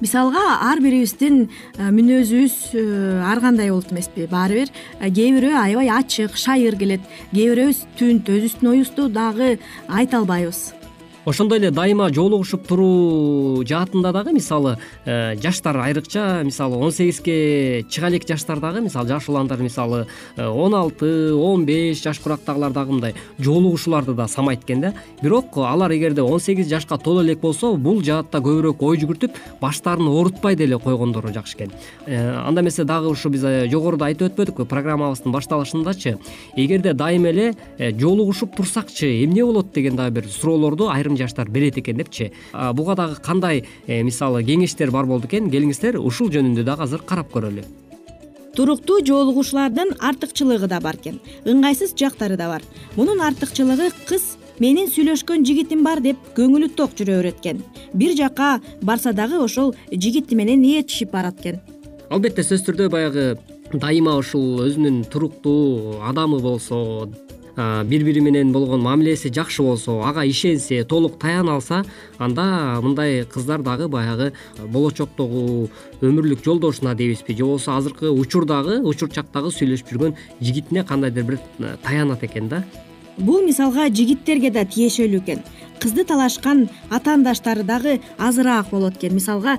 мисалга 0.00 0.42
ар 0.70 0.80
бирибиздин 0.80 1.44
э, 1.46 1.90
мүнөзүбүз 1.92 2.56
э, 2.72 2.84
ар 3.24 3.40
кандай 3.44 3.70
болот 3.70 3.92
эмеспи? 3.92 4.26
Баары 4.30 4.64
бир 4.64 4.72
э, 5.00 5.10
кээ 5.12 5.36
бирөө 5.36 5.54
аябай 5.60 5.92
ачык 6.00 6.36
шайыр 6.40 6.80
келет. 6.80 7.04
Кээ 7.32 7.52
бирөөбүз 7.52 7.86
түнт 8.00 8.32
өзүбүздүн 8.32 8.72
оюбузду 8.74 9.08
дагы 9.12 9.58
айта 9.88 10.22
албайбыз 10.22 10.79
ошондой 11.30 11.58
эле 11.58 11.70
дайыма 11.70 12.08
жолугушуп 12.12 12.66
туруу 12.66 13.62
жаатында 13.66 14.10
дагы 14.12 14.32
мисалы 14.34 14.76
э, 15.04 15.36
жаштар 15.40 15.76
айрыкча 15.78 16.42
мисалы 16.42 16.76
он 16.76 16.90
сегизге 16.90 17.84
чыга 17.88 18.08
элек 18.08 18.26
жаштар 18.26 18.58
дагы 18.58 18.80
мисалы 18.80 19.08
жаш 19.08 19.28
уландар 19.28 19.62
мисалы 19.62 20.06
э, 20.36 20.46
он 20.46 20.74
алты 20.74 21.32
он 21.32 21.64
беш 21.66 22.02
жаш 22.02 22.18
курактагылар 22.18 22.72
дагы 22.72 22.92
мындай 22.92 23.14
жолугушууларды 23.38 24.14
да 24.14 24.26
самайт 24.26 24.64
экен 24.64 24.80
да. 24.80 24.94
Бирок 25.22 25.56
алар 25.56 25.92
эгерде 25.92 26.22
он 26.22 26.40
сегиз 26.40 26.68
жашка 26.68 26.98
толо 26.98 27.22
элек 27.22 27.40
болсо 27.40 27.76
бул 27.76 28.02
жаатта 28.02 28.38
көбүрөөк 28.38 28.82
ой 28.82 28.98
жүгүртүп 28.98 29.38
баштарын 29.60 30.08
оорутпай 30.08 30.56
деле 30.56 30.78
койгондору 30.78 31.32
жакшы 31.32 31.56
экен. 31.56 31.70
Анда 32.06 32.60
эмесе 32.60 32.84
дагы 32.84 33.08
ушу 33.08 33.30
биз 33.30 33.44
жогоруда 33.70 34.10
айтып 34.10 34.32
өтпөдүкпү 34.32 34.66
программабыздын 34.66 35.32
башталышындачы. 35.32 36.18
Эгерде 36.56 36.92
дайыма 36.92 37.28
эле 37.28 37.54
жолугушуп 37.78 38.56
турсакчы 38.56 39.24
эмне 39.24 39.44
болот 39.44 39.72
деген 39.72 39.96
дагы 39.96 40.20
бир 40.20 40.28
суроолорду 40.28 40.90
айрым 40.90 41.19
жаштар 41.20 41.50
берет 41.50 41.78
экен 41.78 42.00
депчи. 42.00 42.32
Буга 42.52 42.96
дагы 42.96 43.20
кандай 43.22 43.64
э, 43.86 44.02
мисалы 44.02 44.42
кеңештер 44.44 44.90
бар 44.90 45.06
болду 45.06 45.28
экен? 45.28 45.50
Келиңиздер 45.52 46.00
ушул 46.00 46.32
жөнүндө 46.32 46.64
дагы 46.64 46.88
азыр 46.88 47.04
карап 47.06 47.30
көрөлү. 47.32 47.64
Туруктуу 48.56 48.98
жолугушуулардын 49.06 49.94
артыкчылыгы 50.00 50.66
да 50.68 50.80
бар 50.82 50.98
экен. 50.98 51.20
Ыңгайсыз 51.46 51.94
жактары 51.94 52.36
да 52.36 52.48
бар. 52.50 52.64
Мунун 52.96 53.22
артыкчылыгы 53.22 53.92
кыз 54.08 54.34
менин 54.58 54.90
сүйлөшкөн 54.90 55.46
жигитим 55.46 55.84
бар 55.86 56.02
деп 56.02 56.18
көңүлү 56.36 56.72
ток 56.76 56.96
жүрө 56.98 57.20
берет 57.20 57.38
экен. 57.38 57.62
Бир 57.94 58.16
жака 58.18 58.60
барса 58.82 59.12
дагы 59.12 59.38
ошол 59.38 59.74
жигити 59.92 60.34
менен 60.34 60.64
ээрчишип 60.64 61.12
барат 61.14 61.40
экен. 61.40 61.60
Албетте 62.10 62.42
сөзсүз 62.42 62.66
түрдө 62.66 62.90
баягы 62.90 63.26
дайыма 63.72 64.16
ушул 64.18 64.64
өзүнүн 64.66 65.04
туруктуу 65.12 66.00
адамы 66.02 66.40
болсо 66.42 67.06
бири 67.56 68.04
бири 68.04 68.20
менен 68.20 68.52
болгон 68.52 68.80
мамилеси 68.80 69.32
жакшы 69.32 69.62
болсо 69.62 70.00
ага 70.04 70.24
ишенсе 70.24 70.84
толук 70.84 71.18
таяна 71.18 71.54
алса 71.54 71.84
анда 72.18 72.80
мындай 72.82 73.24
кыздар 73.24 73.62
дагы 73.62 73.88
баягы 73.88 74.32
болочоктогу 74.58 75.70
өмүрлүк 76.00 76.44
жолдошуна 76.44 76.94
дейбизби 76.94 77.34
же 77.34 77.44
болбосо 77.44 77.76
азыркы 77.76 78.10
учурдагы 78.10 78.80
учур 78.80 79.10
чактагы 79.10 79.50
сүйлөшүп 79.50 79.90
жүргөн 79.92 80.14
жигитине 80.40 80.84
кандайдыр 80.84 81.24
бир 81.24 81.38
таянат 81.82 82.24
экен 82.24 82.48
да? 82.48 82.64
Бул 83.18 83.42
мисалга 83.44 83.88
жигиттерге 83.92 84.50
да 84.50 84.64
тиешелүү 84.64 85.20
экен. 85.20 85.42
Кызды 85.80 86.04
талашкан 86.08 86.68
атаандаштары 86.88 87.64
дагы 87.68 87.98
азыраак 88.18 88.70
болот 88.70 88.96
экен. 88.96 89.14
Мисалга 89.14 89.58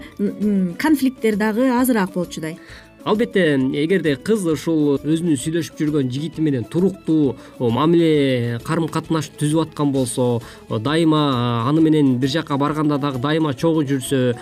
конфликттер 0.82 1.36
дагы 1.38 1.70
азыраак 1.70 2.14
болчудай 2.14 2.58
албетте 3.06 3.56
эгерде 3.84 4.16
кыз 4.16 4.46
ушул 4.54 4.98
өзүнүн 5.02 5.40
сүйлөшүп 5.40 5.80
жүргөн 5.80 6.10
жигити 6.12 6.42
менен 6.42 6.66
туруктуу 6.70 7.36
мамиле 7.60 8.60
карым 8.66 8.88
катнаш 8.92 9.32
түзүп 9.40 9.70
аткан 9.70 9.92
болсо 9.92 10.42
дайыма 10.70 11.66
аны 11.70 11.82
менен 11.82 12.18
бир 12.20 12.30
жака 12.30 12.58
барганда 12.58 12.98
дагы 13.02 13.20
дайыма 13.20 13.54
чогуу 13.54 13.84
жүрсө 13.84 14.36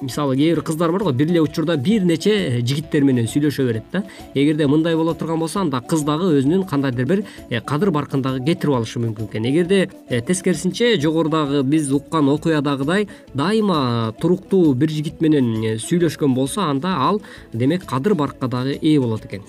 мисалы 0.00 0.36
кээ 0.36 0.54
бир 0.54 0.62
кыздар 0.62 0.92
бар 0.92 1.02
го 1.04 1.12
бир 1.12 1.30
эле 1.30 1.40
учурда 1.40 1.76
бир 1.76 2.04
нече 2.04 2.60
жигиттер 2.60 3.04
менен 3.04 3.26
сүйлөшө 3.26 3.66
берет 3.66 3.84
да. 3.92 4.02
Эгерде 4.34 4.66
мындай 4.66 4.96
боло 4.96 5.14
турган 5.14 5.38
болсо 5.40 5.60
анда 5.60 5.80
кыз 5.80 6.02
дагы 6.04 6.32
өзүнүн 6.38 6.66
кандайдыр 6.68 7.06
бир 7.06 7.24
э, 7.50 7.60
кадыр 7.60 7.90
баркын 7.90 8.22
дагы 8.22 8.44
кетирип 8.44 8.76
алышы 8.76 9.00
мүмкүн 9.00 9.30
экен. 9.30 9.46
Эгерде 9.46 9.88
э, 10.08 10.20
тескерисинче 10.20 10.96
жогорудагы 11.00 11.62
биз 11.62 11.90
уккан 11.92 12.28
окуядагыдай 12.28 13.08
дайыма 13.34 14.14
туруктуу 14.20 14.74
бир 14.74 14.90
жигит 14.90 15.20
менен 15.20 15.54
э, 15.64 15.76
сүйлөшкөн 15.78 16.34
болсо 16.34 16.62
анда 16.62 16.96
ал 16.96 17.22
демек 17.52 17.86
кадыр 17.86 18.14
баркка 18.14 18.48
дагы 18.48 18.78
ээ 18.80 19.00
болот 19.00 19.24
экен. 19.24 19.42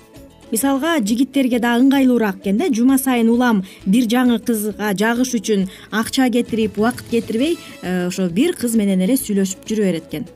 Мисалга 0.50 0.96
жигиттерге 1.04 1.58
да 1.60 1.74
ыңгайлуураак 1.76 2.40
экен 2.40 2.56
да. 2.56 2.70
Жума 2.72 2.96
сайын 2.96 3.28
улам 3.28 3.64
бир 3.84 4.08
жаңы 4.08 4.38
кызга 4.40 4.94
жагыш 4.96 5.34
үчүн 5.36 5.68
акча 5.90 6.30
кетирип 6.32 6.78
убакыт 6.78 7.10
кетирбей 7.10 7.58
ошо 7.82 8.30
бир 8.32 8.56
кыз 8.56 8.76
менен 8.80 9.04
эле 9.04 9.20
сүйлөшүп 9.20 9.68
жүрө 9.68 9.90
берет 9.90 10.08
экен 10.08 10.28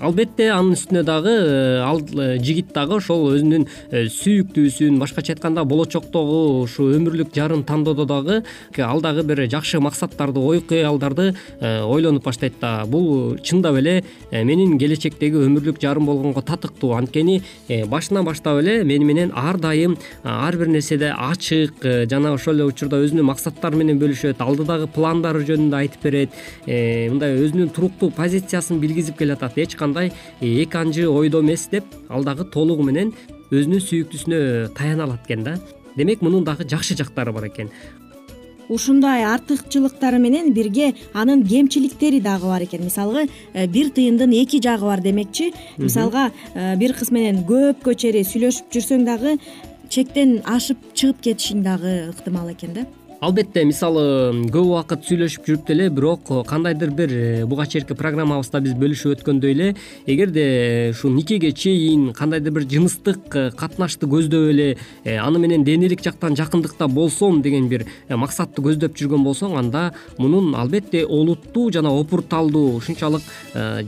албетте 0.00 0.48
анын 0.54 0.76
үстүнө 0.76 1.02
дагы 1.06 1.32
э, 1.32 1.80
ал 1.82 2.00
э, 2.00 2.38
жигит 2.38 2.70
дагы 2.74 2.98
ошол 2.98 3.32
өзүнүн 3.34 3.66
э, 3.90 4.04
сүйүктүүсүн 4.14 4.98
башкача 5.00 5.34
айтканда 5.34 5.64
болочоктогу 5.68 6.62
ушу 6.62 6.88
өмүрлүк 6.94 7.32
жарын 7.34 7.64
тандоодо 7.66 8.06
дагы 8.06 8.42
ал 8.78 9.02
дагы 9.02 9.24
бир 9.26 9.44
жакшы 9.50 9.80
максаттарды 9.82 10.38
ой 10.40 10.60
кыялдарды 10.60 11.34
ойлонуп 11.60 12.24
баштайт 12.24 12.54
да. 12.60 12.84
Бул 12.86 13.36
чындап 13.42 13.76
эле 13.78 14.04
менин 14.30 14.78
келечектеги 14.78 15.40
өмүрлүк 15.46 15.80
жарым 15.82 16.06
болгонго 16.06 16.42
татыктуу. 16.42 16.94
Анткени 16.94 17.42
башынан 17.90 18.24
баштап 18.24 18.60
эле 18.62 18.84
мени 18.84 19.04
менен 19.04 19.32
ар 19.34 19.58
дайым 19.58 19.96
ар 20.22 20.56
бир 20.56 20.68
нерседе 20.68 21.12
ачык 21.16 21.82
жана 22.10 22.32
ошол 22.36 22.54
эле 22.54 22.68
учурда 22.70 23.02
өзүнүн 23.02 23.26
максаттары 23.32 23.76
менен 23.76 23.98
бөлүшөт 24.00 24.40
алдыдагы 24.44 24.88
пландары 24.94 25.44
жөнүндө 25.48 25.80
айтып 25.82 26.06
берет 26.06 26.38
мындай 26.66 27.36
өзүнүн 27.42 27.72
туруктуу 27.74 28.10
позициясын 28.14 28.80
билгизип 28.80 29.18
келатат. 29.18 29.58
Эч 29.58 29.74
кандай 29.76 29.87
эки 29.96 30.76
анжы 30.76 31.08
ойдо 31.08 31.40
эмес 31.40 31.68
деп 31.70 31.84
ал 32.08 32.24
дагы 32.24 32.44
толугу 32.44 32.82
менен 32.82 33.12
өзүнүн 33.50 33.80
сүйүктүүсүнө 33.80 34.74
таяна 34.76 35.04
алат 35.04 35.24
экен 35.26 35.44
да. 35.44 35.58
Демек 35.96 36.20
мунун 36.22 36.44
дагы 36.44 36.68
жакшы 36.68 36.96
жактары 36.96 37.32
бар 37.32 37.48
экен. 37.48 37.70
Ушундай 38.68 39.24
артыкчылыктары 39.24 40.18
менен 40.18 40.52
бирге 40.52 40.94
анын 41.14 41.42
кемчиликтери 41.46 42.20
дагы 42.20 42.46
бар 42.46 42.62
экен. 42.62 42.84
Мисалы 42.84 43.28
э, 43.54 43.66
бир 43.66 43.88
тыйындын 43.90 44.32
эки 44.42 44.60
жагы 44.62 44.84
бар 44.84 45.00
демекчи. 45.00 45.52
Мисалга 45.78 46.30
э, 46.54 46.76
бир 46.76 46.92
кыз 46.92 47.10
менен 47.10 47.44
көпкө 47.48 47.96
чейин 47.96 48.28
сүйлөшүп 48.28 48.70
жүрсөң 48.76 49.08
дагы 49.08 49.38
чектен 49.88 50.42
ашып 50.44 50.78
чыгып 50.94 51.22
кетишиң 51.24 51.64
дагы 51.64 52.10
ыктымал 52.12 52.52
экен 52.52 52.74
да 52.76 52.86
албетте 53.20 53.64
мисалы 53.66 54.02
көп 54.52 54.68
убакыт 54.68 55.02
сүйлөшүп 55.08 55.46
жүрүп 55.48 55.62
деле 55.66 55.88
бирок 55.90 56.28
кандайдыр 56.46 56.92
бир 56.94 57.10
э, 57.10 57.46
буга 57.50 57.64
чейинки 57.66 57.96
программабызда 57.98 58.60
биз 58.62 58.76
бөлүшүп 58.78 59.16
өткөндөй 59.16 59.54
эле 59.56 59.68
эгерде 60.06 60.44
э, 60.44 60.90
ушул 60.92 61.10
никеге 61.16 61.50
чейин 61.50 62.12
кандайдыр 62.14 62.54
бир 62.54 62.66
жыныстык 62.70 63.34
э, 63.34 63.50
катнашты 63.58 64.06
көздөп 64.06 64.52
эле 64.52 64.68
аны 65.18 65.40
менен 65.42 65.64
денелик 65.66 66.04
жактан 66.04 66.36
жакындыкта 66.38 66.86
болсом 66.86 67.40
деген 67.42 67.66
бир 67.68 67.88
максатты 68.08 68.62
көздөп 68.62 68.94
жүргөн 68.94 69.26
болсоң 69.26 69.58
анда 69.58 69.88
мунун 70.18 70.54
албетте 70.54 71.02
олуттуу 71.04 71.72
жана 71.74 71.90
опурталдуу 71.98 72.76
ушунчалык 72.78 73.22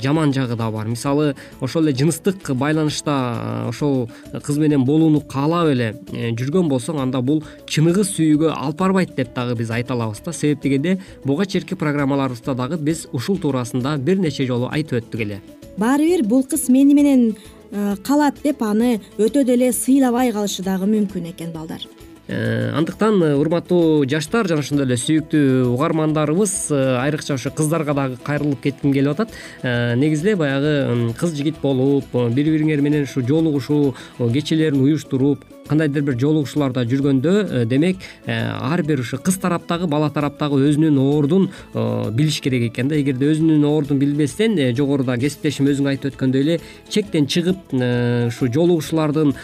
жаман 0.02 0.34
жагы 0.34 0.56
да 0.56 0.70
бар. 0.70 0.88
Мисалы 0.88 1.36
ошол 1.60 1.86
эле 1.86 1.96
жыныстык 1.96 2.50
байланышта 2.50 3.68
ошол 3.68 4.10
кыз 4.42 4.58
менен 4.58 4.84
болууну 4.84 5.20
каалап 5.20 5.70
эле 5.70 5.92
жүргөн 6.10 6.68
болсоң 6.68 6.98
анда 7.04 7.22
бул 7.22 7.44
чыныгы 7.66 8.02
сүйүүгө 8.04 8.54
алып 8.56 8.78
барбайт 8.80 9.19
деп 9.20 9.35
дагы 9.37 9.56
биз 9.61 9.70
айта 9.70 9.94
алабыз 9.94 10.24
да. 10.24 10.33
Себеп 10.33 10.62
дегенде 10.62 10.98
буга 11.24 11.46
чейинки 11.46 11.74
программаларыбызда 11.74 12.54
дагы 12.54 12.76
биз 12.76 13.06
ушул 13.12 13.38
туурасында 13.38 13.96
бир 13.98 14.18
нече 14.18 14.46
жолу 14.46 14.68
айтып 14.72 15.00
өттүк 15.00 15.24
эле. 15.26 15.40
Баары 15.76 16.09
бир 16.09 16.26
бул 16.26 16.44
кыз 16.44 16.68
мени 16.68 16.94
менен 16.94 17.37
э, 17.70 17.96
калат 18.04 18.42
деп 18.42 18.62
аны 18.62 19.00
өтө 19.18 19.44
деле 19.44 19.72
сыйлабай 19.72 20.33
калышы 20.33 20.64
дагы 20.66 20.88
мүмкүн 20.90 21.30
экен 21.30 21.52
балдар. 21.54 21.87
Э, 22.28 22.72
андыктан 22.76 23.22
э, 23.22 23.35
урматтуу 23.37 24.04
жаштар 24.09 24.48
жана 24.48 24.64
ошондой 24.64 24.87
эле 24.87 24.98
сүйүктүү 25.00 25.70
угармандарыбыз 25.74 26.72
айрыкча 26.72 27.35
ошо 27.35 27.50
кыздарга 27.50 27.94
дагы 27.94 28.18
кайрылып 28.24 28.61
кетким 28.66 28.92
келип 28.92 29.14
атат. 29.14 29.33
Негизи 29.62 30.28
эле 30.28 30.37
баягы 30.37 31.14
кыз 31.18 31.37
жигит 31.38 31.62
болуп 31.62 32.12
бири 32.12 32.52
бириңер 32.56 32.83
менен 32.83 33.09
ушу 33.09 33.22
жолугушуу 33.26 33.94
кечелерин 34.18 34.83
уюштуруп 34.83 35.44
кандайдыр 35.70 36.02
бир 36.09 36.18
жолугушууларда 36.18 36.85
жүргөндө 36.90 37.33
э, 37.44 37.64
демек 37.70 38.02
э, 38.26 38.35
ар 38.35 38.83
бир 38.87 39.04
ушу 39.04 39.20
кыз 39.22 39.38
тараптагы 39.42 39.87
бала 39.90 40.11
тараптагы 40.11 40.59
өзүнүн 40.66 40.98
ордун 40.98 41.48
э, 41.74 42.11
билиш 42.11 42.40
керек 42.42 42.70
экен 42.70 42.90
да. 42.90 42.98
Эгерде 42.98 43.30
өзүнүн 43.30 43.64
ордун 43.68 44.00
билбестен 44.02 44.59
жогоруда 44.76 45.18
кесиптешим 45.20 45.70
өзүң 45.70 45.92
айтып 45.92 46.14
өткөндөй 46.14 46.44
эле 46.46 46.59
чектен 46.88 47.28
чыгып 47.30 47.74
ушу 47.74 48.50
жолугушуулардын 48.50 49.35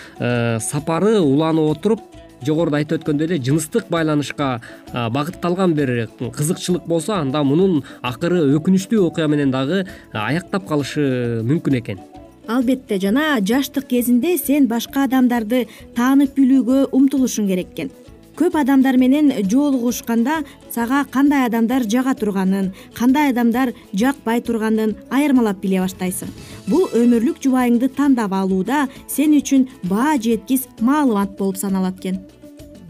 сапары 0.63 1.19
уланып 1.21 1.77
отуруп 1.77 2.03
жогоруда 2.47 2.83
айтып 2.83 3.01
өткөндөй 3.01 3.31
эле 3.31 3.41
жыныстык 3.43 3.89
байланышка 3.93 4.61
багытталган 4.93 5.77
бир 5.79 5.95
кызыкчылык 6.19 6.87
болсо 6.91 7.21
анда 7.21 7.45
мунун 7.47 7.83
акыры 8.03 8.43
өкүнүчтүү 8.59 9.07
окуя 9.09 9.31
менен 9.31 9.55
дагы 9.55 9.85
аяктап 10.13 10.69
калышы 10.69 11.43
мүмкүн 11.47 11.83
экен 11.83 12.05
албетте 12.49 12.99
жана 13.01 13.39
жаштык 13.41 13.87
кезинде 13.91 14.37
сен 14.39 14.67
башка 14.71 15.05
адамдарды 15.07 15.67
таанып 15.97 16.37
билүүгө 16.37 16.89
умтулушуң 16.97 17.49
керек 17.51 17.73
экен. 17.75 17.91
Көп 18.37 18.53
адамдар 18.61 18.99
менен 19.01 19.31
жолугушканда 19.49 20.43
сага 20.71 21.07
кандай 21.11 21.47
адамдар 21.47 21.87
жага 21.89 22.13
турганын 22.15 22.73
кандай 22.95 23.31
адамдар 23.33 23.73
жакпай 23.97 24.43
турганын 24.45 24.93
айырмалап 25.09 25.63
биле 25.63 25.81
баштайсың. 25.81 26.29
Бул 26.69 26.85
өмүрлүк 26.93 27.41
жубайыңды 27.41 27.89
тандап 27.97 28.37
алууда 28.37 28.87
сен 29.09 29.33
үчүн 29.41 29.69
баа 29.89 30.19
жеткис 30.21 30.69
маалымат 30.81 31.39
болуп 31.39 31.57
саналат 31.57 32.03
экен 32.05 32.21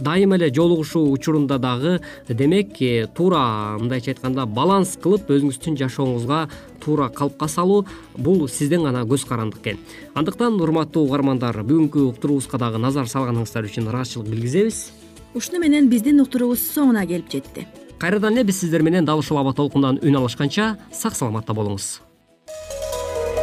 дайыма 0.00 0.36
эле 0.36 0.52
жолугушуу 0.52 1.10
учурунда 1.12 1.58
дагы 1.58 2.00
демек 2.28 2.80
э, 2.80 3.06
туура 3.14 3.76
мындайча 3.78 4.12
айтканда 4.12 4.46
баланс 4.46 4.96
кылып 5.02 5.30
өзүңүздүн 5.30 5.78
жашооңузга 5.80 6.48
туура 6.84 7.08
калыпка 7.08 7.48
салуу 7.48 7.86
бул 8.16 8.48
сиздин 8.48 8.84
гана 8.84 9.04
көз 9.04 9.26
карандык 9.28 9.60
экен. 9.60 9.78
Андыктан 10.14 10.60
урматтуу 10.60 11.06
угармандар 11.06 11.62
бүгүнкү 11.62 12.08
уктуруубузга 12.12 12.58
дагы 12.58 12.78
назар 12.78 13.08
салганыңыздар 13.10 13.68
үчүн 13.68 13.90
ыраазычылык 13.90 14.30
билгизебиз. 14.30 14.90
Ушуну 15.34 15.60
менен 15.60 15.90
биздин 15.90 16.20
уктуруубуз 16.24 16.64
соңуна 16.72 17.06
келип 17.06 17.30
жетти. 17.32 17.66
Кайрадан 17.98 18.36
эле 18.36 18.44
биз 18.44 18.60
сиздер 18.60 18.82
менен 18.82 19.04
дал 19.04 19.18
ушул 19.18 19.38
аба 19.38 19.54
толкундан 19.54 20.00
үн 20.02 20.20
алышканча 20.22 20.76
сак 20.92 21.16
саламатта 21.16 21.54
болуңуз 21.54 22.05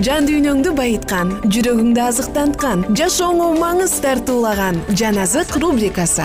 жан 0.00 0.24
дүйнөңдү 0.24 0.70
байыткан 0.72 1.34
жүрөгүңдү 1.52 2.00
азыктанткан 2.00 2.84
жашооңо 2.96 3.50
маңыз 3.60 3.98
тартуулаган 4.00 4.78
жан 4.96 5.18
азык 5.20 5.52
рубрикасы. 5.60 6.24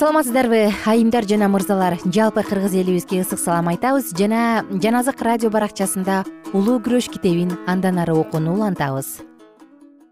Саламатсыздарбы 0.00 0.72
айымдар 0.90 1.28
жана 1.28 1.46
мырзалар. 1.52 2.00
Жалпы 2.10 2.42
кыргыз 2.42 2.74
элибизге 2.74 3.22
ысык 3.22 3.38
салам 3.38 3.70
айтабыз 3.70 4.10
жана 4.18 4.64
жан 4.82 4.98
азык 4.98 5.22
радио 5.22 5.54
баракчасында 5.54 6.24
улуу 6.50 6.80
күрөш 6.82 7.12
китебин 7.14 7.54
андан 7.70 8.02
ары 8.02 8.18
окууну 8.18 8.56
улантабыз. 8.58 9.20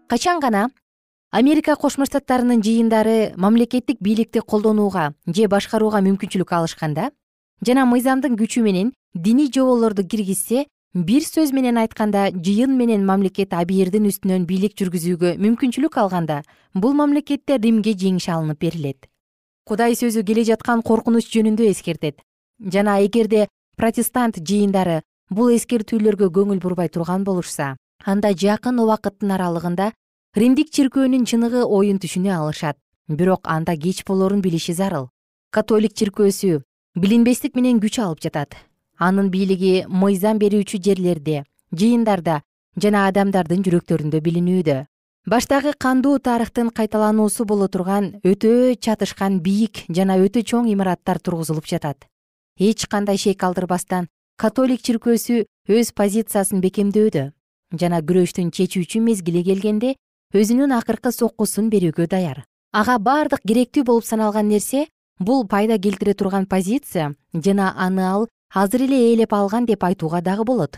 Качан 0.07 0.39
гана 0.39 0.69
америка 1.31 1.75
кошмо 1.77 2.07
штаттарынын 2.09 2.63
жыйындары 2.65 3.33
мамлекеттик 3.37 3.99
бийликти 4.01 4.41
колдонууга 4.41 5.13
же 5.27 5.47
башкарууга 5.47 6.01
мүмкүнчүлүк 6.01 6.53
алышканда 6.57 7.11
жана 7.65 7.85
мыйзамдын 7.85 8.37
күчү 8.39 8.63
менен 8.65 8.89
диний 9.13 9.51
жоболорду 9.53 10.01
киргизсе 10.01 10.65
бир 10.95 11.21
сөз 11.21 11.53
менен 11.53 11.77
айтканда 11.77 12.31
жыйын 12.33 12.73
менен 12.77 13.05
мамлекет 13.05 13.53
абийирдин 13.53 14.07
үстүнөн 14.09 14.47
бийлик 14.49 14.73
жүргүзүүгө 14.81 15.35
мүмкүнчүлүк 15.37 15.99
алганда 16.01 16.41
бул 16.73 16.97
мамлекетте 16.97 17.59
римге 17.61 17.93
жеңиш 17.93 18.25
алынып 18.33 18.59
берилет. 18.65 19.05
Кудай 19.69 19.93
сөзү 19.93 20.25
келе 20.25 20.47
жаткан 20.49 20.81
коркунуч 20.81 21.29
жөнүндө 21.29 21.69
эскертет. 21.69 22.23
Жана 22.57 22.97
эгерде 23.05 23.45
протестант 23.77 24.41
жыйындары 24.41 25.03
бул 25.29 25.53
эскертүүлөргө 25.53 26.33
көңүл 26.33 26.57
бурбай 26.57 26.89
турган 26.89 27.23
болушса 27.23 27.75
анда 28.05 28.33
жакын 28.33 28.81
убакыттын 28.81 29.37
аралыгында 29.37 29.91
римдик 30.37 30.69
чиркөөнүн 30.69 31.25
чыныгы 31.25 31.63
оюн 31.65 31.97
түшүнө 31.97 32.29
алышат. 32.29 32.77
Бирок 33.07 33.47
анда 33.49 33.73
кеч 33.75 34.03
болорун 34.05 34.41
билиши 34.41 34.73
зарыл. 34.73 35.09
Католик 35.49 35.95
чиркөөсү 35.97 36.61
билинбестик 36.95 37.55
менен 37.55 37.79
күч 37.81 37.97
алып 37.97 38.21
жатат. 38.21 38.53
Анын 38.99 39.31
бийлиги 39.33 39.85
мыйзам 39.89 40.37
берүүчү 40.37 40.77
жерлерде 40.85 41.43
жыйындарда 41.73 42.41
жана 42.77 43.07
адамдардын 43.09 43.63
жүрөктөрүндө 43.65 44.21
билинүүдө. 44.21 44.85
Баштагы 45.25 45.73
кандуу 45.73 46.19
тарыхтын 46.19 46.69
кайталануусу 46.69 47.45
боло 47.45 47.67
турган 47.67 48.19
өтө 48.23 48.75
чатышкан 48.77 49.39
бийик 49.41 49.85
жана 49.89 50.19
өтө 50.21 50.43
чоң 50.45 50.69
имараттар 50.69 51.17
тургузулуп 51.17 51.65
жатат. 51.65 52.05
Эч 52.59 52.85
кандай 52.85 53.17
шек 53.17 53.39
калтырбастан 53.39 54.07
католик 54.37 54.85
чиркөөсү 54.85 55.45
өз 55.69 55.91
позициясын 55.97 56.61
бекемдөөдө 56.61 57.31
жана 57.81 57.99
күрөштүн 58.05 58.53
чечүүчү 58.53 59.01
мезгили 59.01 59.43
келгенде 59.43 59.95
өзүнүн 60.29 60.75
акыркы 60.77 61.09
соккусун 61.09 61.71
берүүгө 61.73 62.05
даяр. 62.05 62.43
Ага 62.71 62.99
бардык 63.01 63.41
керектүү 63.41 63.83
болуп 63.83 64.05
саналган 64.05 64.45
нерсе 64.45 64.85
бул 65.17 65.47
пайда 65.49 65.79
келтире 65.81 66.13
турган 66.13 66.45
позиция 66.45 67.15
жана 67.33 67.73
аны 67.75 68.03
ал 68.05 68.27
азыр 68.53 68.83
эле 68.85 68.99
ээлеп 69.09 69.33
алган 69.33 69.65
деп 69.65 69.83
айтууга 69.83 70.21
дагы 70.21 70.45
болот. 70.45 70.77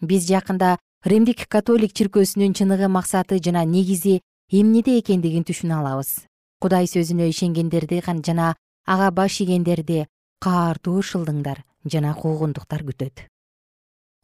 Биз 0.00 0.26
жакында 0.26 0.78
римдик 1.04 1.46
католик 1.46 1.92
чиркөөсүнүн 1.94 2.56
чыныгы 2.58 2.88
максаты 2.88 3.38
жана 3.38 3.62
негизи 3.64 4.20
эмнеде 4.50 4.98
экендигин 4.98 5.46
түшүнө 5.46 5.78
алабыз. 5.78 6.26
Кудай 6.58 6.90
сөзүнө 6.90 7.28
ишенгендерди 7.30 8.02
жана 8.26 8.56
ага 8.84 9.10
баш 9.12 9.40
ийгендерди 9.40 10.06
каартуу 10.40 11.02
шылдыңдар 11.02 11.62
жана 11.86 12.14
куугундуктар 12.14 12.82
күтөт. 12.82 13.28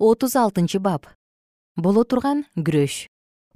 Отуз 0.00 0.34
алтынчы 0.34 0.80
бап. 0.80 1.06
Боло 1.76 2.02
турган 2.02 2.44
күрөш 2.56 3.06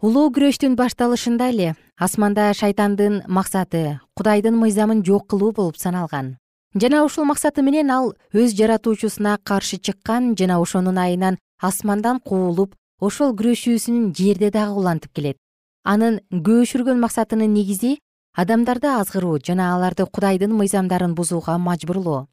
улуу 0.02 0.32
күрөштүн 0.34 0.72
башталышында 0.74 1.46
эле 1.52 1.66
асманда 2.04 2.48
шайтандын 2.58 3.20
максаты 3.36 4.00
кудайдын 4.18 4.56
мыйзамын 4.58 5.04
жок 5.06 5.28
кылуу 5.30 5.52
болуп 5.54 5.76
саналган. 5.78 6.38
Жана 6.74 7.04
ушул 7.06 7.24
максаты 7.24 7.62
менен 7.62 7.90
ал 7.94 8.08
өз 8.34 8.56
жаратуучусуна 8.58 9.36
каршы 9.44 9.78
чыккан 9.78 10.34
жана 10.34 10.58
ошонун 10.58 10.98
айынан 10.98 11.38
асмандан 11.68 12.18
куулуп 12.18 12.74
ошол 12.98 13.30
күрөшүүсүн 13.38 14.10
жерде 14.18 14.50
дагы 14.50 14.74
улантып 14.80 15.14
келет. 15.14 15.36
Анын 15.84 16.18
көөшүргөн 16.32 16.98
максатынын 16.98 17.54
негизи 17.54 18.00
адамдарды 18.34 18.90
азгыруу 18.90 19.38
жана 19.38 19.76
аларды 19.76 20.06
кудайдын 20.06 20.50
мыйзамдарын 20.50 21.14
бузууга 21.14 21.58
мажбурлоо. 21.58 22.26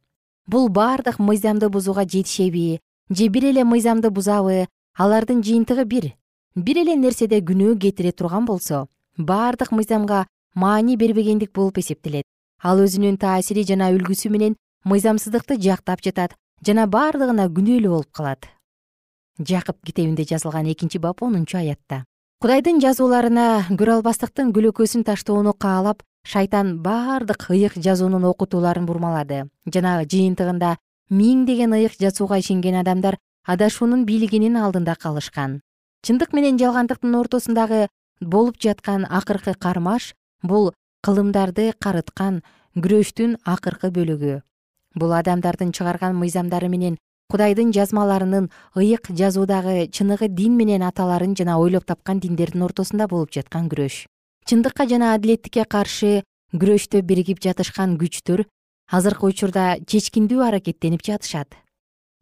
Бул 0.47 0.69
бардык 0.69 1.19
мыйзамды 1.19 1.69
бузууга 1.69 2.09
жетишеби 2.09 2.79
же 3.11 3.27
бир 3.27 3.45
эле 3.51 3.63
мыйзамды 3.63 4.09
бузабы 4.09 4.65
алардын 4.97 5.43
жыйынтыгы 5.43 5.85
бир 5.85 6.15
бир 6.55 6.81
эле 6.81 6.95
нерседе 6.95 7.39
күнөө 7.45 7.77
кетире 7.79 8.11
турган 8.11 8.45
болсо 8.45 8.87
бардык 9.17 9.71
мыйзамга 9.71 10.25
маани 10.55 10.95
бербегендик 10.97 11.51
болуп 11.53 11.77
эсептелет. 11.77 12.25
Ал 12.63 12.79
өзүнүн 12.81 13.17
таасири 13.17 13.63
жана 13.63 13.91
үлгүсү 13.93 14.29
менен 14.29 14.55
мыйзамсыздыкты 14.85 15.59
жактап 15.61 16.01
жатат 16.01 16.35
жана 16.65 16.87
бардыгына 16.87 17.47
күнөөлүү 17.53 17.91
болуп 17.91 18.11
калат. 18.11 18.49
Жакып 19.39 19.77
китебинде 19.85 20.23
жазылган 20.23 20.67
экинчи 20.71 20.97
бап 20.99 21.23
онунчу 21.23 21.57
аятта. 21.57 22.03
Кудайдын 22.41 22.81
жазууларына 22.81 23.69
көрө 23.69 23.99
албастыктын 23.99 24.51
көлөкөсүн 24.55 25.05
таштоону 25.05 25.53
каалап 25.53 26.03
шайтан 26.25 26.79
бардык 26.83 27.49
ыйык 27.51 27.77
жазуунун 27.77 28.25
окутууларын 28.25 28.85
бурмалады. 28.85 29.45
Жана 29.67 30.03
жыйынтыгында 30.03 30.75
миңдеген 31.09 31.73
ыйык 31.77 31.99
жазууга 31.99 32.39
ишенген 32.39 32.81
адамдар 32.81 33.17
адашуунун 33.45 34.05
бийлигинин 34.05 34.57
алдында 34.57 34.95
калышкан 34.95 35.61
чындык 36.05 36.33
менен 36.33 36.59
жалгандыктын 36.59 37.15
ортосундагы 37.19 37.87
болуп 38.21 38.59
жаткан 38.59 39.05
акыркы 39.09 39.53
кармаш 39.53 40.13
бул 40.43 40.71
кылымдарды 41.05 41.73
карыткан 41.79 42.41
күрөштүн 42.75 43.37
акыркы 43.43 43.91
бөлүгү. 43.95 44.41
Бул 44.95 45.13
адамдардын 45.13 45.71
чыгарган 45.71 46.15
мыйзамдары 46.15 46.69
менен 46.69 46.97
кудайдын 47.29 47.71
жазмаларынын 47.75 48.49
ыйык 48.75 49.11
жазуудагы 49.13 49.87
чыныгы 49.93 50.27
дин 50.29 50.55
менен 50.57 50.83
аталарын 50.83 51.35
жана 51.35 51.59
ойлоп 51.59 51.85
тапкан 51.85 52.19
диндердин 52.19 52.63
ортосунда 52.63 53.07
болуп 53.07 53.31
жаткан 53.31 53.69
күрөш. 53.69 54.05
Чындыкка 54.45 54.87
жана 54.89 55.13
адилеттикке 55.13 55.65
каршы 55.65 56.23
күрөштө 56.53 57.03
биригип 57.05 57.41
жатышкан 57.43 57.97
күчтөр 58.01 58.47
азыркы 58.89 59.27
учурда 59.29 59.77
чечкиндүү 59.85 60.41
аракеттенип 60.47 61.03
жатышат. 61.05 61.53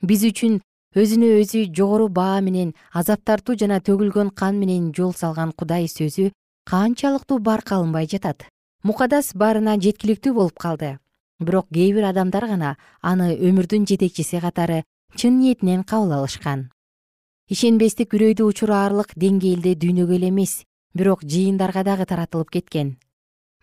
Биз 0.01 0.25
үчүн 0.27 0.59
өзүнө 0.97 1.27
өзү 1.37 1.59
жогору 1.77 2.07
баа 2.09 2.39
менен 2.41 2.71
азап 2.99 3.21
тартуу 3.29 3.55
жана 3.61 3.77
төгүлгөн 3.87 4.31
кан 4.39 4.55
менен 4.57 4.87
жол 4.97 5.11
салган 5.13 5.51
кудай 5.53 5.85
сөзү 5.91 6.31
канчалыктуу 6.71 7.37
барк 7.39 7.71
алынбай 7.75 8.07
жатат. 8.09 8.47
Мукадас 8.83 9.35
баарына 9.35 9.75
жеткиликтүү 9.77 10.33
болуп 10.33 10.57
калды. 10.57 10.97
Бирок 11.39 11.69
кээ 11.69 11.93
бир 11.93 12.09
адамдар 12.09 12.47
гана 12.49 12.71
аны 13.01 13.29
өмүрдүн 13.37 13.85
жетекчиси 13.85 14.41
катары 14.41 14.83
чын 15.15 15.37
ниетинен 15.37 15.83
кабыл 15.83 16.17
алышкан. 16.17 16.71
Ишенбестик 17.53 18.17
үрөйдү 18.17 18.49
учураарлык 18.49 19.13
деңгээлде 19.21 19.77
дүйнөгө 19.77 20.17
эле 20.17 20.31
эмес 20.33 20.63
бирок 20.97 21.21
жыйындарга 21.21 21.83
дагы 21.83 22.09
таратылып 22.09 22.49
кеткен. 22.49 22.95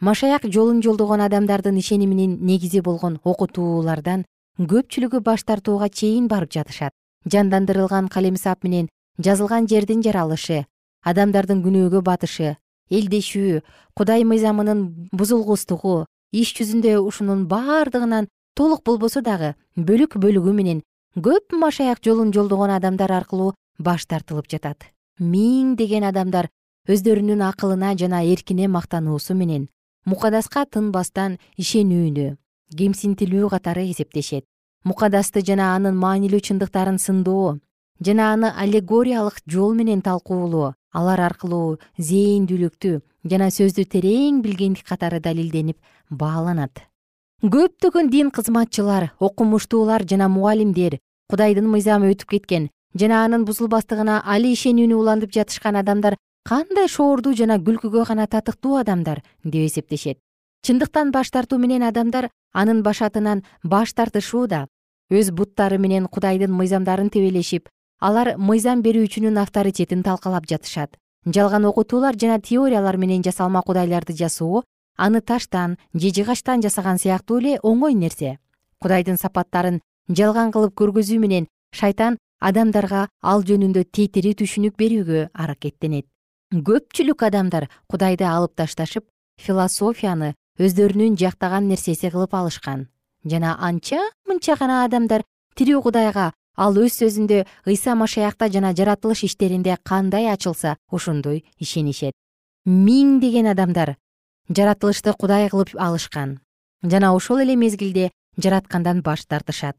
Машаяк 0.00 0.46
жолун 0.46 0.82
жолдогон 0.82 1.20
адамдардын 1.20 1.82
ишениминин 1.82 2.38
негизи 2.46 2.80
болгон 2.80 3.18
окутуулардан 3.24 4.24
көпчүлүгү 4.58 5.20
баш 5.20 5.42
тартууга 5.42 5.88
чейин 5.88 6.28
барып 6.28 6.52
жатышат 6.54 6.94
жандандырылган 7.32 8.08
калемсап 8.08 8.64
менен 8.64 8.88
жазылган 9.18 9.68
жердин 9.70 10.02
жаралышы 10.06 10.64
адамдардын 11.10 11.62
күнөөгө 11.64 12.02
батышы 12.08 12.56
элдешүү 12.90 13.60
кудай 13.98 14.24
мыйзамынын 14.28 14.84
бузулгустугу 15.12 16.04
иш 16.32 16.54
жүзүндө 16.58 16.96
ушунун 17.08 17.46
бардыгынан 17.50 18.28
толук 18.58 18.84
болбосо 18.86 19.22
дагы 19.22 19.54
бөлүк 19.76 20.18
бөлүгү 20.22 20.52
менен 20.52 20.82
көп 21.26 21.54
машаяк 21.64 22.02
жолун 22.04 22.32
жолдогон 22.34 22.70
адамдар 22.74 23.12
аркылуу 23.12 23.54
баш 23.78 24.06
тартылып 24.06 24.48
жатат. 24.50 24.84
Миңдеген 25.18 26.04
адамдар 26.10 26.48
өздөрүнүн 26.90 27.42
акылына 27.48 27.94
жана 27.98 28.24
эркине 28.26 28.68
мактануусу 28.68 29.34
менен 29.34 29.68
мукадаска 30.04 30.64
тынбастан 30.66 31.38
ишенүүнү 31.56 32.34
кемсинтилүү 32.76 33.50
катары 33.54 33.86
эсептешет 33.90 34.44
мукадасты 34.84 35.40
жана 35.40 35.74
анын 35.74 35.96
маанилүү 35.96 36.40
чындыктарын 36.48 36.98
сындоо 37.00 37.58
жана 38.06 38.32
аны 38.34 38.50
аллегориялык 38.62 39.40
жол 39.46 39.74
менен 39.74 40.02
талкуулоо 40.02 40.74
алар 40.92 41.20
аркылуу 41.28 41.78
зээндүүлүктү 41.98 43.00
жана 43.30 43.48
сөздү 43.50 43.86
терең 43.94 44.42
билгендик 44.44 44.84
катары 44.86 45.20
далилденип 45.20 45.78
бааланат. 46.10 46.84
Көптөгөн 47.42 48.10
дин 48.10 48.30
кызматчылар 48.30 49.12
окумуштуулар 49.20 50.04
жана 50.04 50.28
мугалимдер 50.28 50.98
кудайдын 51.30 51.66
мыйзамы 51.68 52.12
өтүп 52.12 52.36
кеткен 52.36 52.68
жана 52.94 53.24
анын 53.24 53.44
бузулбастыгына 53.48 54.20
али 54.24 54.52
ишенүүнү 54.52 55.00
улантып 55.00 55.32
жатышкан 55.38 55.80
адамдар 55.80 56.18
кандай 56.44 56.88
шоордуу 56.88 57.34
жана 57.34 57.58
күлкүгө 57.58 58.04
гана 58.08 58.26
татыктуу 58.26 58.76
адамдар 58.76 59.22
деп 59.44 59.64
эсептешет. 59.64 60.18
Чындыктан 60.64 61.10
баш 61.12 61.30
тартуу 61.30 61.58
менен 61.58 61.82
адамдар 61.82 62.30
анын 62.52 62.82
башатынан 62.82 63.42
баш 63.62 63.92
тартышууда 63.92 64.66
өз 65.10 65.30
буттары 65.30 65.78
менен 65.78 66.06
кудайдын 66.06 66.52
мыйзамдарын 66.52 67.10
тебелешип 67.10 67.68
алар 68.00 68.34
мыйзам 68.36 68.82
берүүчүнүн 68.84 69.38
авторитетин 69.40 70.02
талкалап 70.02 70.46
жатышат. 70.48 70.96
Жалган 71.24 71.64
окутуулар 71.64 72.16
жана 72.20 72.40
теориялар 72.40 72.96
менен 72.96 73.22
жасалма 73.22 73.62
кудайларды 73.62 74.12
жасоо 74.12 74.62
аны 74.96 75.20
таштан 75.20 75.78
же 75.94 76.10
жыгачтан 76.10 76.62
жасаган 76.62 76.98
сыяктуу 76.98 77.38
эле 77.40 77.58
оңой 77.62 77.94
нерсе. 77.94 78.38
Кудайдын 78.78 79.16
сапаттарын 79.16 79.80
жалган 80.08 80.52
кылып 80.52 80.74
көргөзүү 80.76 81.18
менен 81.18 81.48
шайтан 81.72 82.18
адамдарга 82.40 83.08
ал 83.22 83.42
жөнүндө 83.42 83.84
тетири 83.90 84.34
түшүнүк 84.36 84.76
берүүгө 84.76 85.28
аракеттенет. 85.32 86.06
Көпчүлүк 86.52 87.24
адамдар 87.24 87.70
кудайды 87.88 88.28
алып 88.28 88.54
ташташып 88.54 89.08
философияны 89.40 90.34
өздөрүнүн 90.60 91.16
жактаган 91.16 91.68
нерсеси 91.68 92.10
кылып 92.12 92.34
алышкан 92.36 92.88
жана 93.24 93.56
анча 93.60 94.00
мынча 94.28 94.56
гана 94.60 94.84
адамдар 94.84 95.24
тирүү 95.56 95.82
кудайга 95.82 96.32
ал 96.56 96.78
өз 96.78 96.98
сөзүндө 97.00 97.44
ыйса 97.66 97.94
машаякта 97.94 98.48
жана 98.52 98.72
жаратылыш 98.78 99.24
иштеринде 99.28 99.76
кандай 99.82 100.28
ачылса 100.32 100.76
ошондой 100.90 101.44
ишенишет. 101.58 102.14
Миңдеген 102.64 103.50
адамдар 103.50 103.96
жаратылышты 104.48 105.12
кудай 105.18 105.48
кылып 105.50 105.74
алышкан 105.78 106.38
жана 106.82 107.14
ошол 107.14 107.42
эле 107.42 107.56
мезгилде 107.56 108.10
жараткандан 108.36 109.02
баш 109.02 109.26
тартышат. 109.26 109.76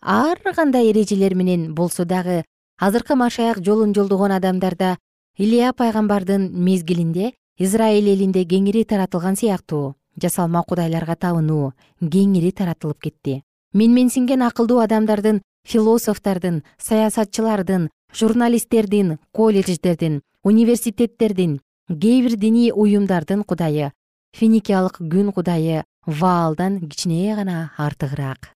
Ар 0.00 0.38
кандай 0.54 0.90
эрежелер 0.90 1.34
менен 1.34 1.74
болсо 1.74 2.04
дагы 2.04 2.44
азыркы 2.78 3.14
машаяк 3.14 3.62
жолун 3.64 3.94
жолдогон 3.94 4.32
адамдарда 4.32 4.98
илья 5.38 5.72
пайгамбардын 5.72 6.50
мезгилинде 6.52 7.32
израиль 7.58 8.08
элинде 8.14 8.44
кеңири 8.44 8.84
таратылган 8.84 9.36
сыяктуу 9.36 9.94
жасалма 10.20 10.62
кудайларга 10.68 11.16
табынуу 11.16 11.72
кеңири 12.00 12.52
таратылып 12.52 13.00
кетти. 13.00 13.42
Менменсинген 13.72 14.42
акылдуу 14.42 14.80
адамдардын 14.84 15.42
философтордун 15.64 16.62
саясатчылардын 16.78 17.88
журналисттердин 18.12 19.18
колледждердин 19.32 20.20
университеттердин 20.44 21.60
кээ 21.88 22.22
бир 22.22 22.36
диний 22.36 22.72
уюмдардын 22.74 23.44
кудайы 23.44 23.92
финикиялык 24.36 24.98
күн 25.00 25.32
кудайы 25.32 25.84
ваалдан 26.06 26.80
кичине 26.88 27.34
гана 27.36 27.72
артыгыраак. 27.76 28.52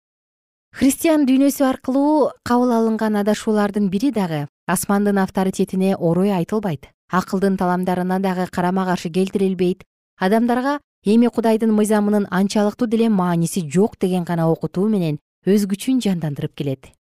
Христиан 0.73 1.27
дүйнөсү 1.29 1.67
аркылуу 1.69 2.31
кабыл 2.49 2.73
алынган 2.73 3.17
адашуулардын 3.21 3.91
бири 3.93 4.11
дагы 4.11 4.47
асмандын 4.67 5.19
авторитетине 5.19 5.97
орой 5.97 6.33
айтылбайт. 6.33 6.88
Акылдын 7.11 7.59
таламдарына 7.59 8.21
дагы 8.21 8.47
карама 8.51 8.87
каршы 8.87 9.11
келтирилбейт. 9.11 9.85
Адамдарга 10.19 10.79
эми 11.05 11.29
кудайдын 11.29 11.73
мыйзамынын 11.73 12.29
анчалыктуу 12.31 12.87
деле 12.88 13.09
мааниси 13.09 13.69
жок 13.69 13.99
деген 13.99 14.25
гана 14.25 14.49
окутуу 14.51 14.88
менен 14.88 15.19
өз 15.47 15.67
күчүн 15.67 16.01
жандандырып 16.01 16.55
келет. 16.55 16.93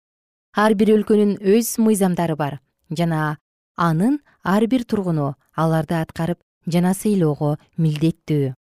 Ар 0.54 0.74
бир 0.74 0.90
өлкөнүн 0.96 1.38
өз 1.38 1.78
мыйзамдары 1.78 2.36
бар 2.36 2.58
жана 2.90 3.38
анын 3.76 4.18
ар 4.42 4.66
бир 4.66 4.84
тургуну 4.84 5.34
аларды 5.54 5.94
аткарып 5.94 6.38
жана 6.66 6.94
сыйлоого 6.94 7.58
милдеттүү. 7.78 8.54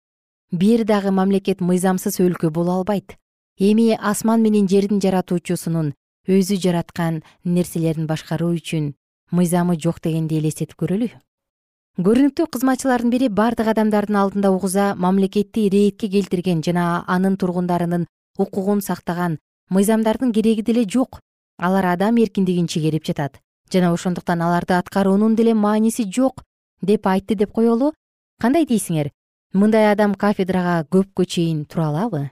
Бир 0.52 0.84
дагы 0.84 1.10
мамлекет 1.10 1.60
мыйзамсыз 1.60 2.20
өлкө 2.20 2.50
боло 2.50 2.80
албайт. 2.80 3.16
Эми 3.58 3.96
асман 3.96 4.42
менен 4.42 4.68
жердин 4.68 5.00
жаратуучусунун 5.00 5.94
өзү 6.28 6.60
жараткан 6.60 7.22
нерселерин 7.44 8.06
башкаруу 8.06 8.52
үчүн 8.56 8.94
мыйзамы 9.32 9.76
жок 9.80 10.00
дегенди 10.04 10.38
элестетип 10.38 10.76
көрөлү 10.76 11.10
көрүнүктүү 12.06 12.46
кызматчылардын 12.54 13.10
бири 13.12 13.28
бардык 13.28 13.68
адамдардын 13.72 14.16
алдында 14.16 14.50
угуза 14.54 14.94
мамлекетти 14.96 15.66
рээтке 15.72 16.08
келтирген 16.08 16.62
жана 16.64 17.04
анын 17.06 17.36
тургундарынын 17.36 18.06
укугун 18.38 18.80
сактаган 18.80 19.36
мыйзамдардын 19.68 20.32
кереги 20.32 20.62
деле 20.62 20.84
жок. 20.88 21.20
Алар 21.58 21.86
адам 21.92 22.16
эркиндигин 22.16 22.68
чегерип 22.68 23.04
жатат. 23.04 23.40
Жана 23.72 23.92
ошондуктан 23.92 24.40
аларды 24.40 24.74
аткаруунун 24.74 25.36
деле 25.36 25.54
мааниси 25.54 26.08
жок 26.10 26.42
деп 26.80 27.06
айтты 27.06 27.34
деп 27.34 27.52
коелу. 27.52 27.92
Кандай 28.40 28.64
дейсиңер? 28.64 29.10
Мындай 29.52 29.92
адам 29.92 30.14
кафедрага 30.14 30.86
көпкө 30.88 31.26
чейин 31.26 31.64
тура 31.66 31.90
алабы 31.90 32.30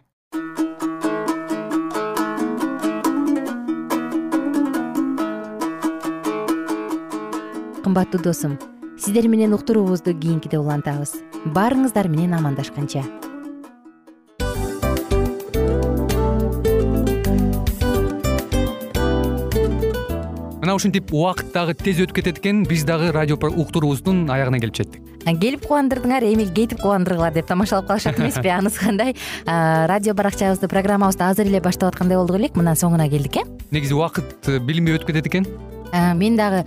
кымбаттуу 7.82 8.20
досум 8.22 8.58
сиздер 8.98 9.28
менен 9.28 9.54
уктуруубузду 9.54 10.12
кийинкиде 10.12 10.58
улантабыз. 10.58 11.14
Баарыңыздар 11.54 12.08
менен 12.10 12.34
амандашканча. 12.34 13.04
Мына 20.58 20.74
ушинтип 20.74 21.14
убакыт 21.14 21.52
дагы 21.54 21.72
тез 21.78 22.02
өтүп 22.02 22.18
кетет 22.18 22.42
экен 22.42 22.64
биз 22.66 22.82
дагы 22.84 23.12
радио 23.14 23.38
уктуруубуздун 23.38 24.26
аягына 24.28 24.58
келип 24.58 24.76
жеттик. 24.76 25.06
Келип 25.24 25.64
кубандырдыңар 25.64 26.26
эми 26.28 26.44
кетип 26.50 26.82
кубандыргыла 26.82 27.30
деп 27.30 27.46
тамашалап 27.46 27.86
калышат 27.86 28.18
эмеспи 28.18 28.48
анысы 28.58 28.80
кандай? 28.80 29.16
Радио 29.46 30.12
баракчабызды 30.14 30.68
программабызды 30.68 31.24
азыр 31.24 31.46
эле 31.46 31.62
баштап 31.62 31.94
аткандай 31.94 32.18
болдук 32.18 32.36
элек 32.36 32.58
мына 32.58 32.74
соңуна 32.74 33.08
келдик 33.08 33.38
э? 33.38 33.46
Негизи 33.70 33.94
убакыт 33.94 34.48
э, 34.48 34.58
билинбей 34.58 34.98
өтүп 34.98 35.12
кетет 35.12 35.30
экен? 35.30 35.46
Мен 35.92 36.36
дагы 36.36 36.66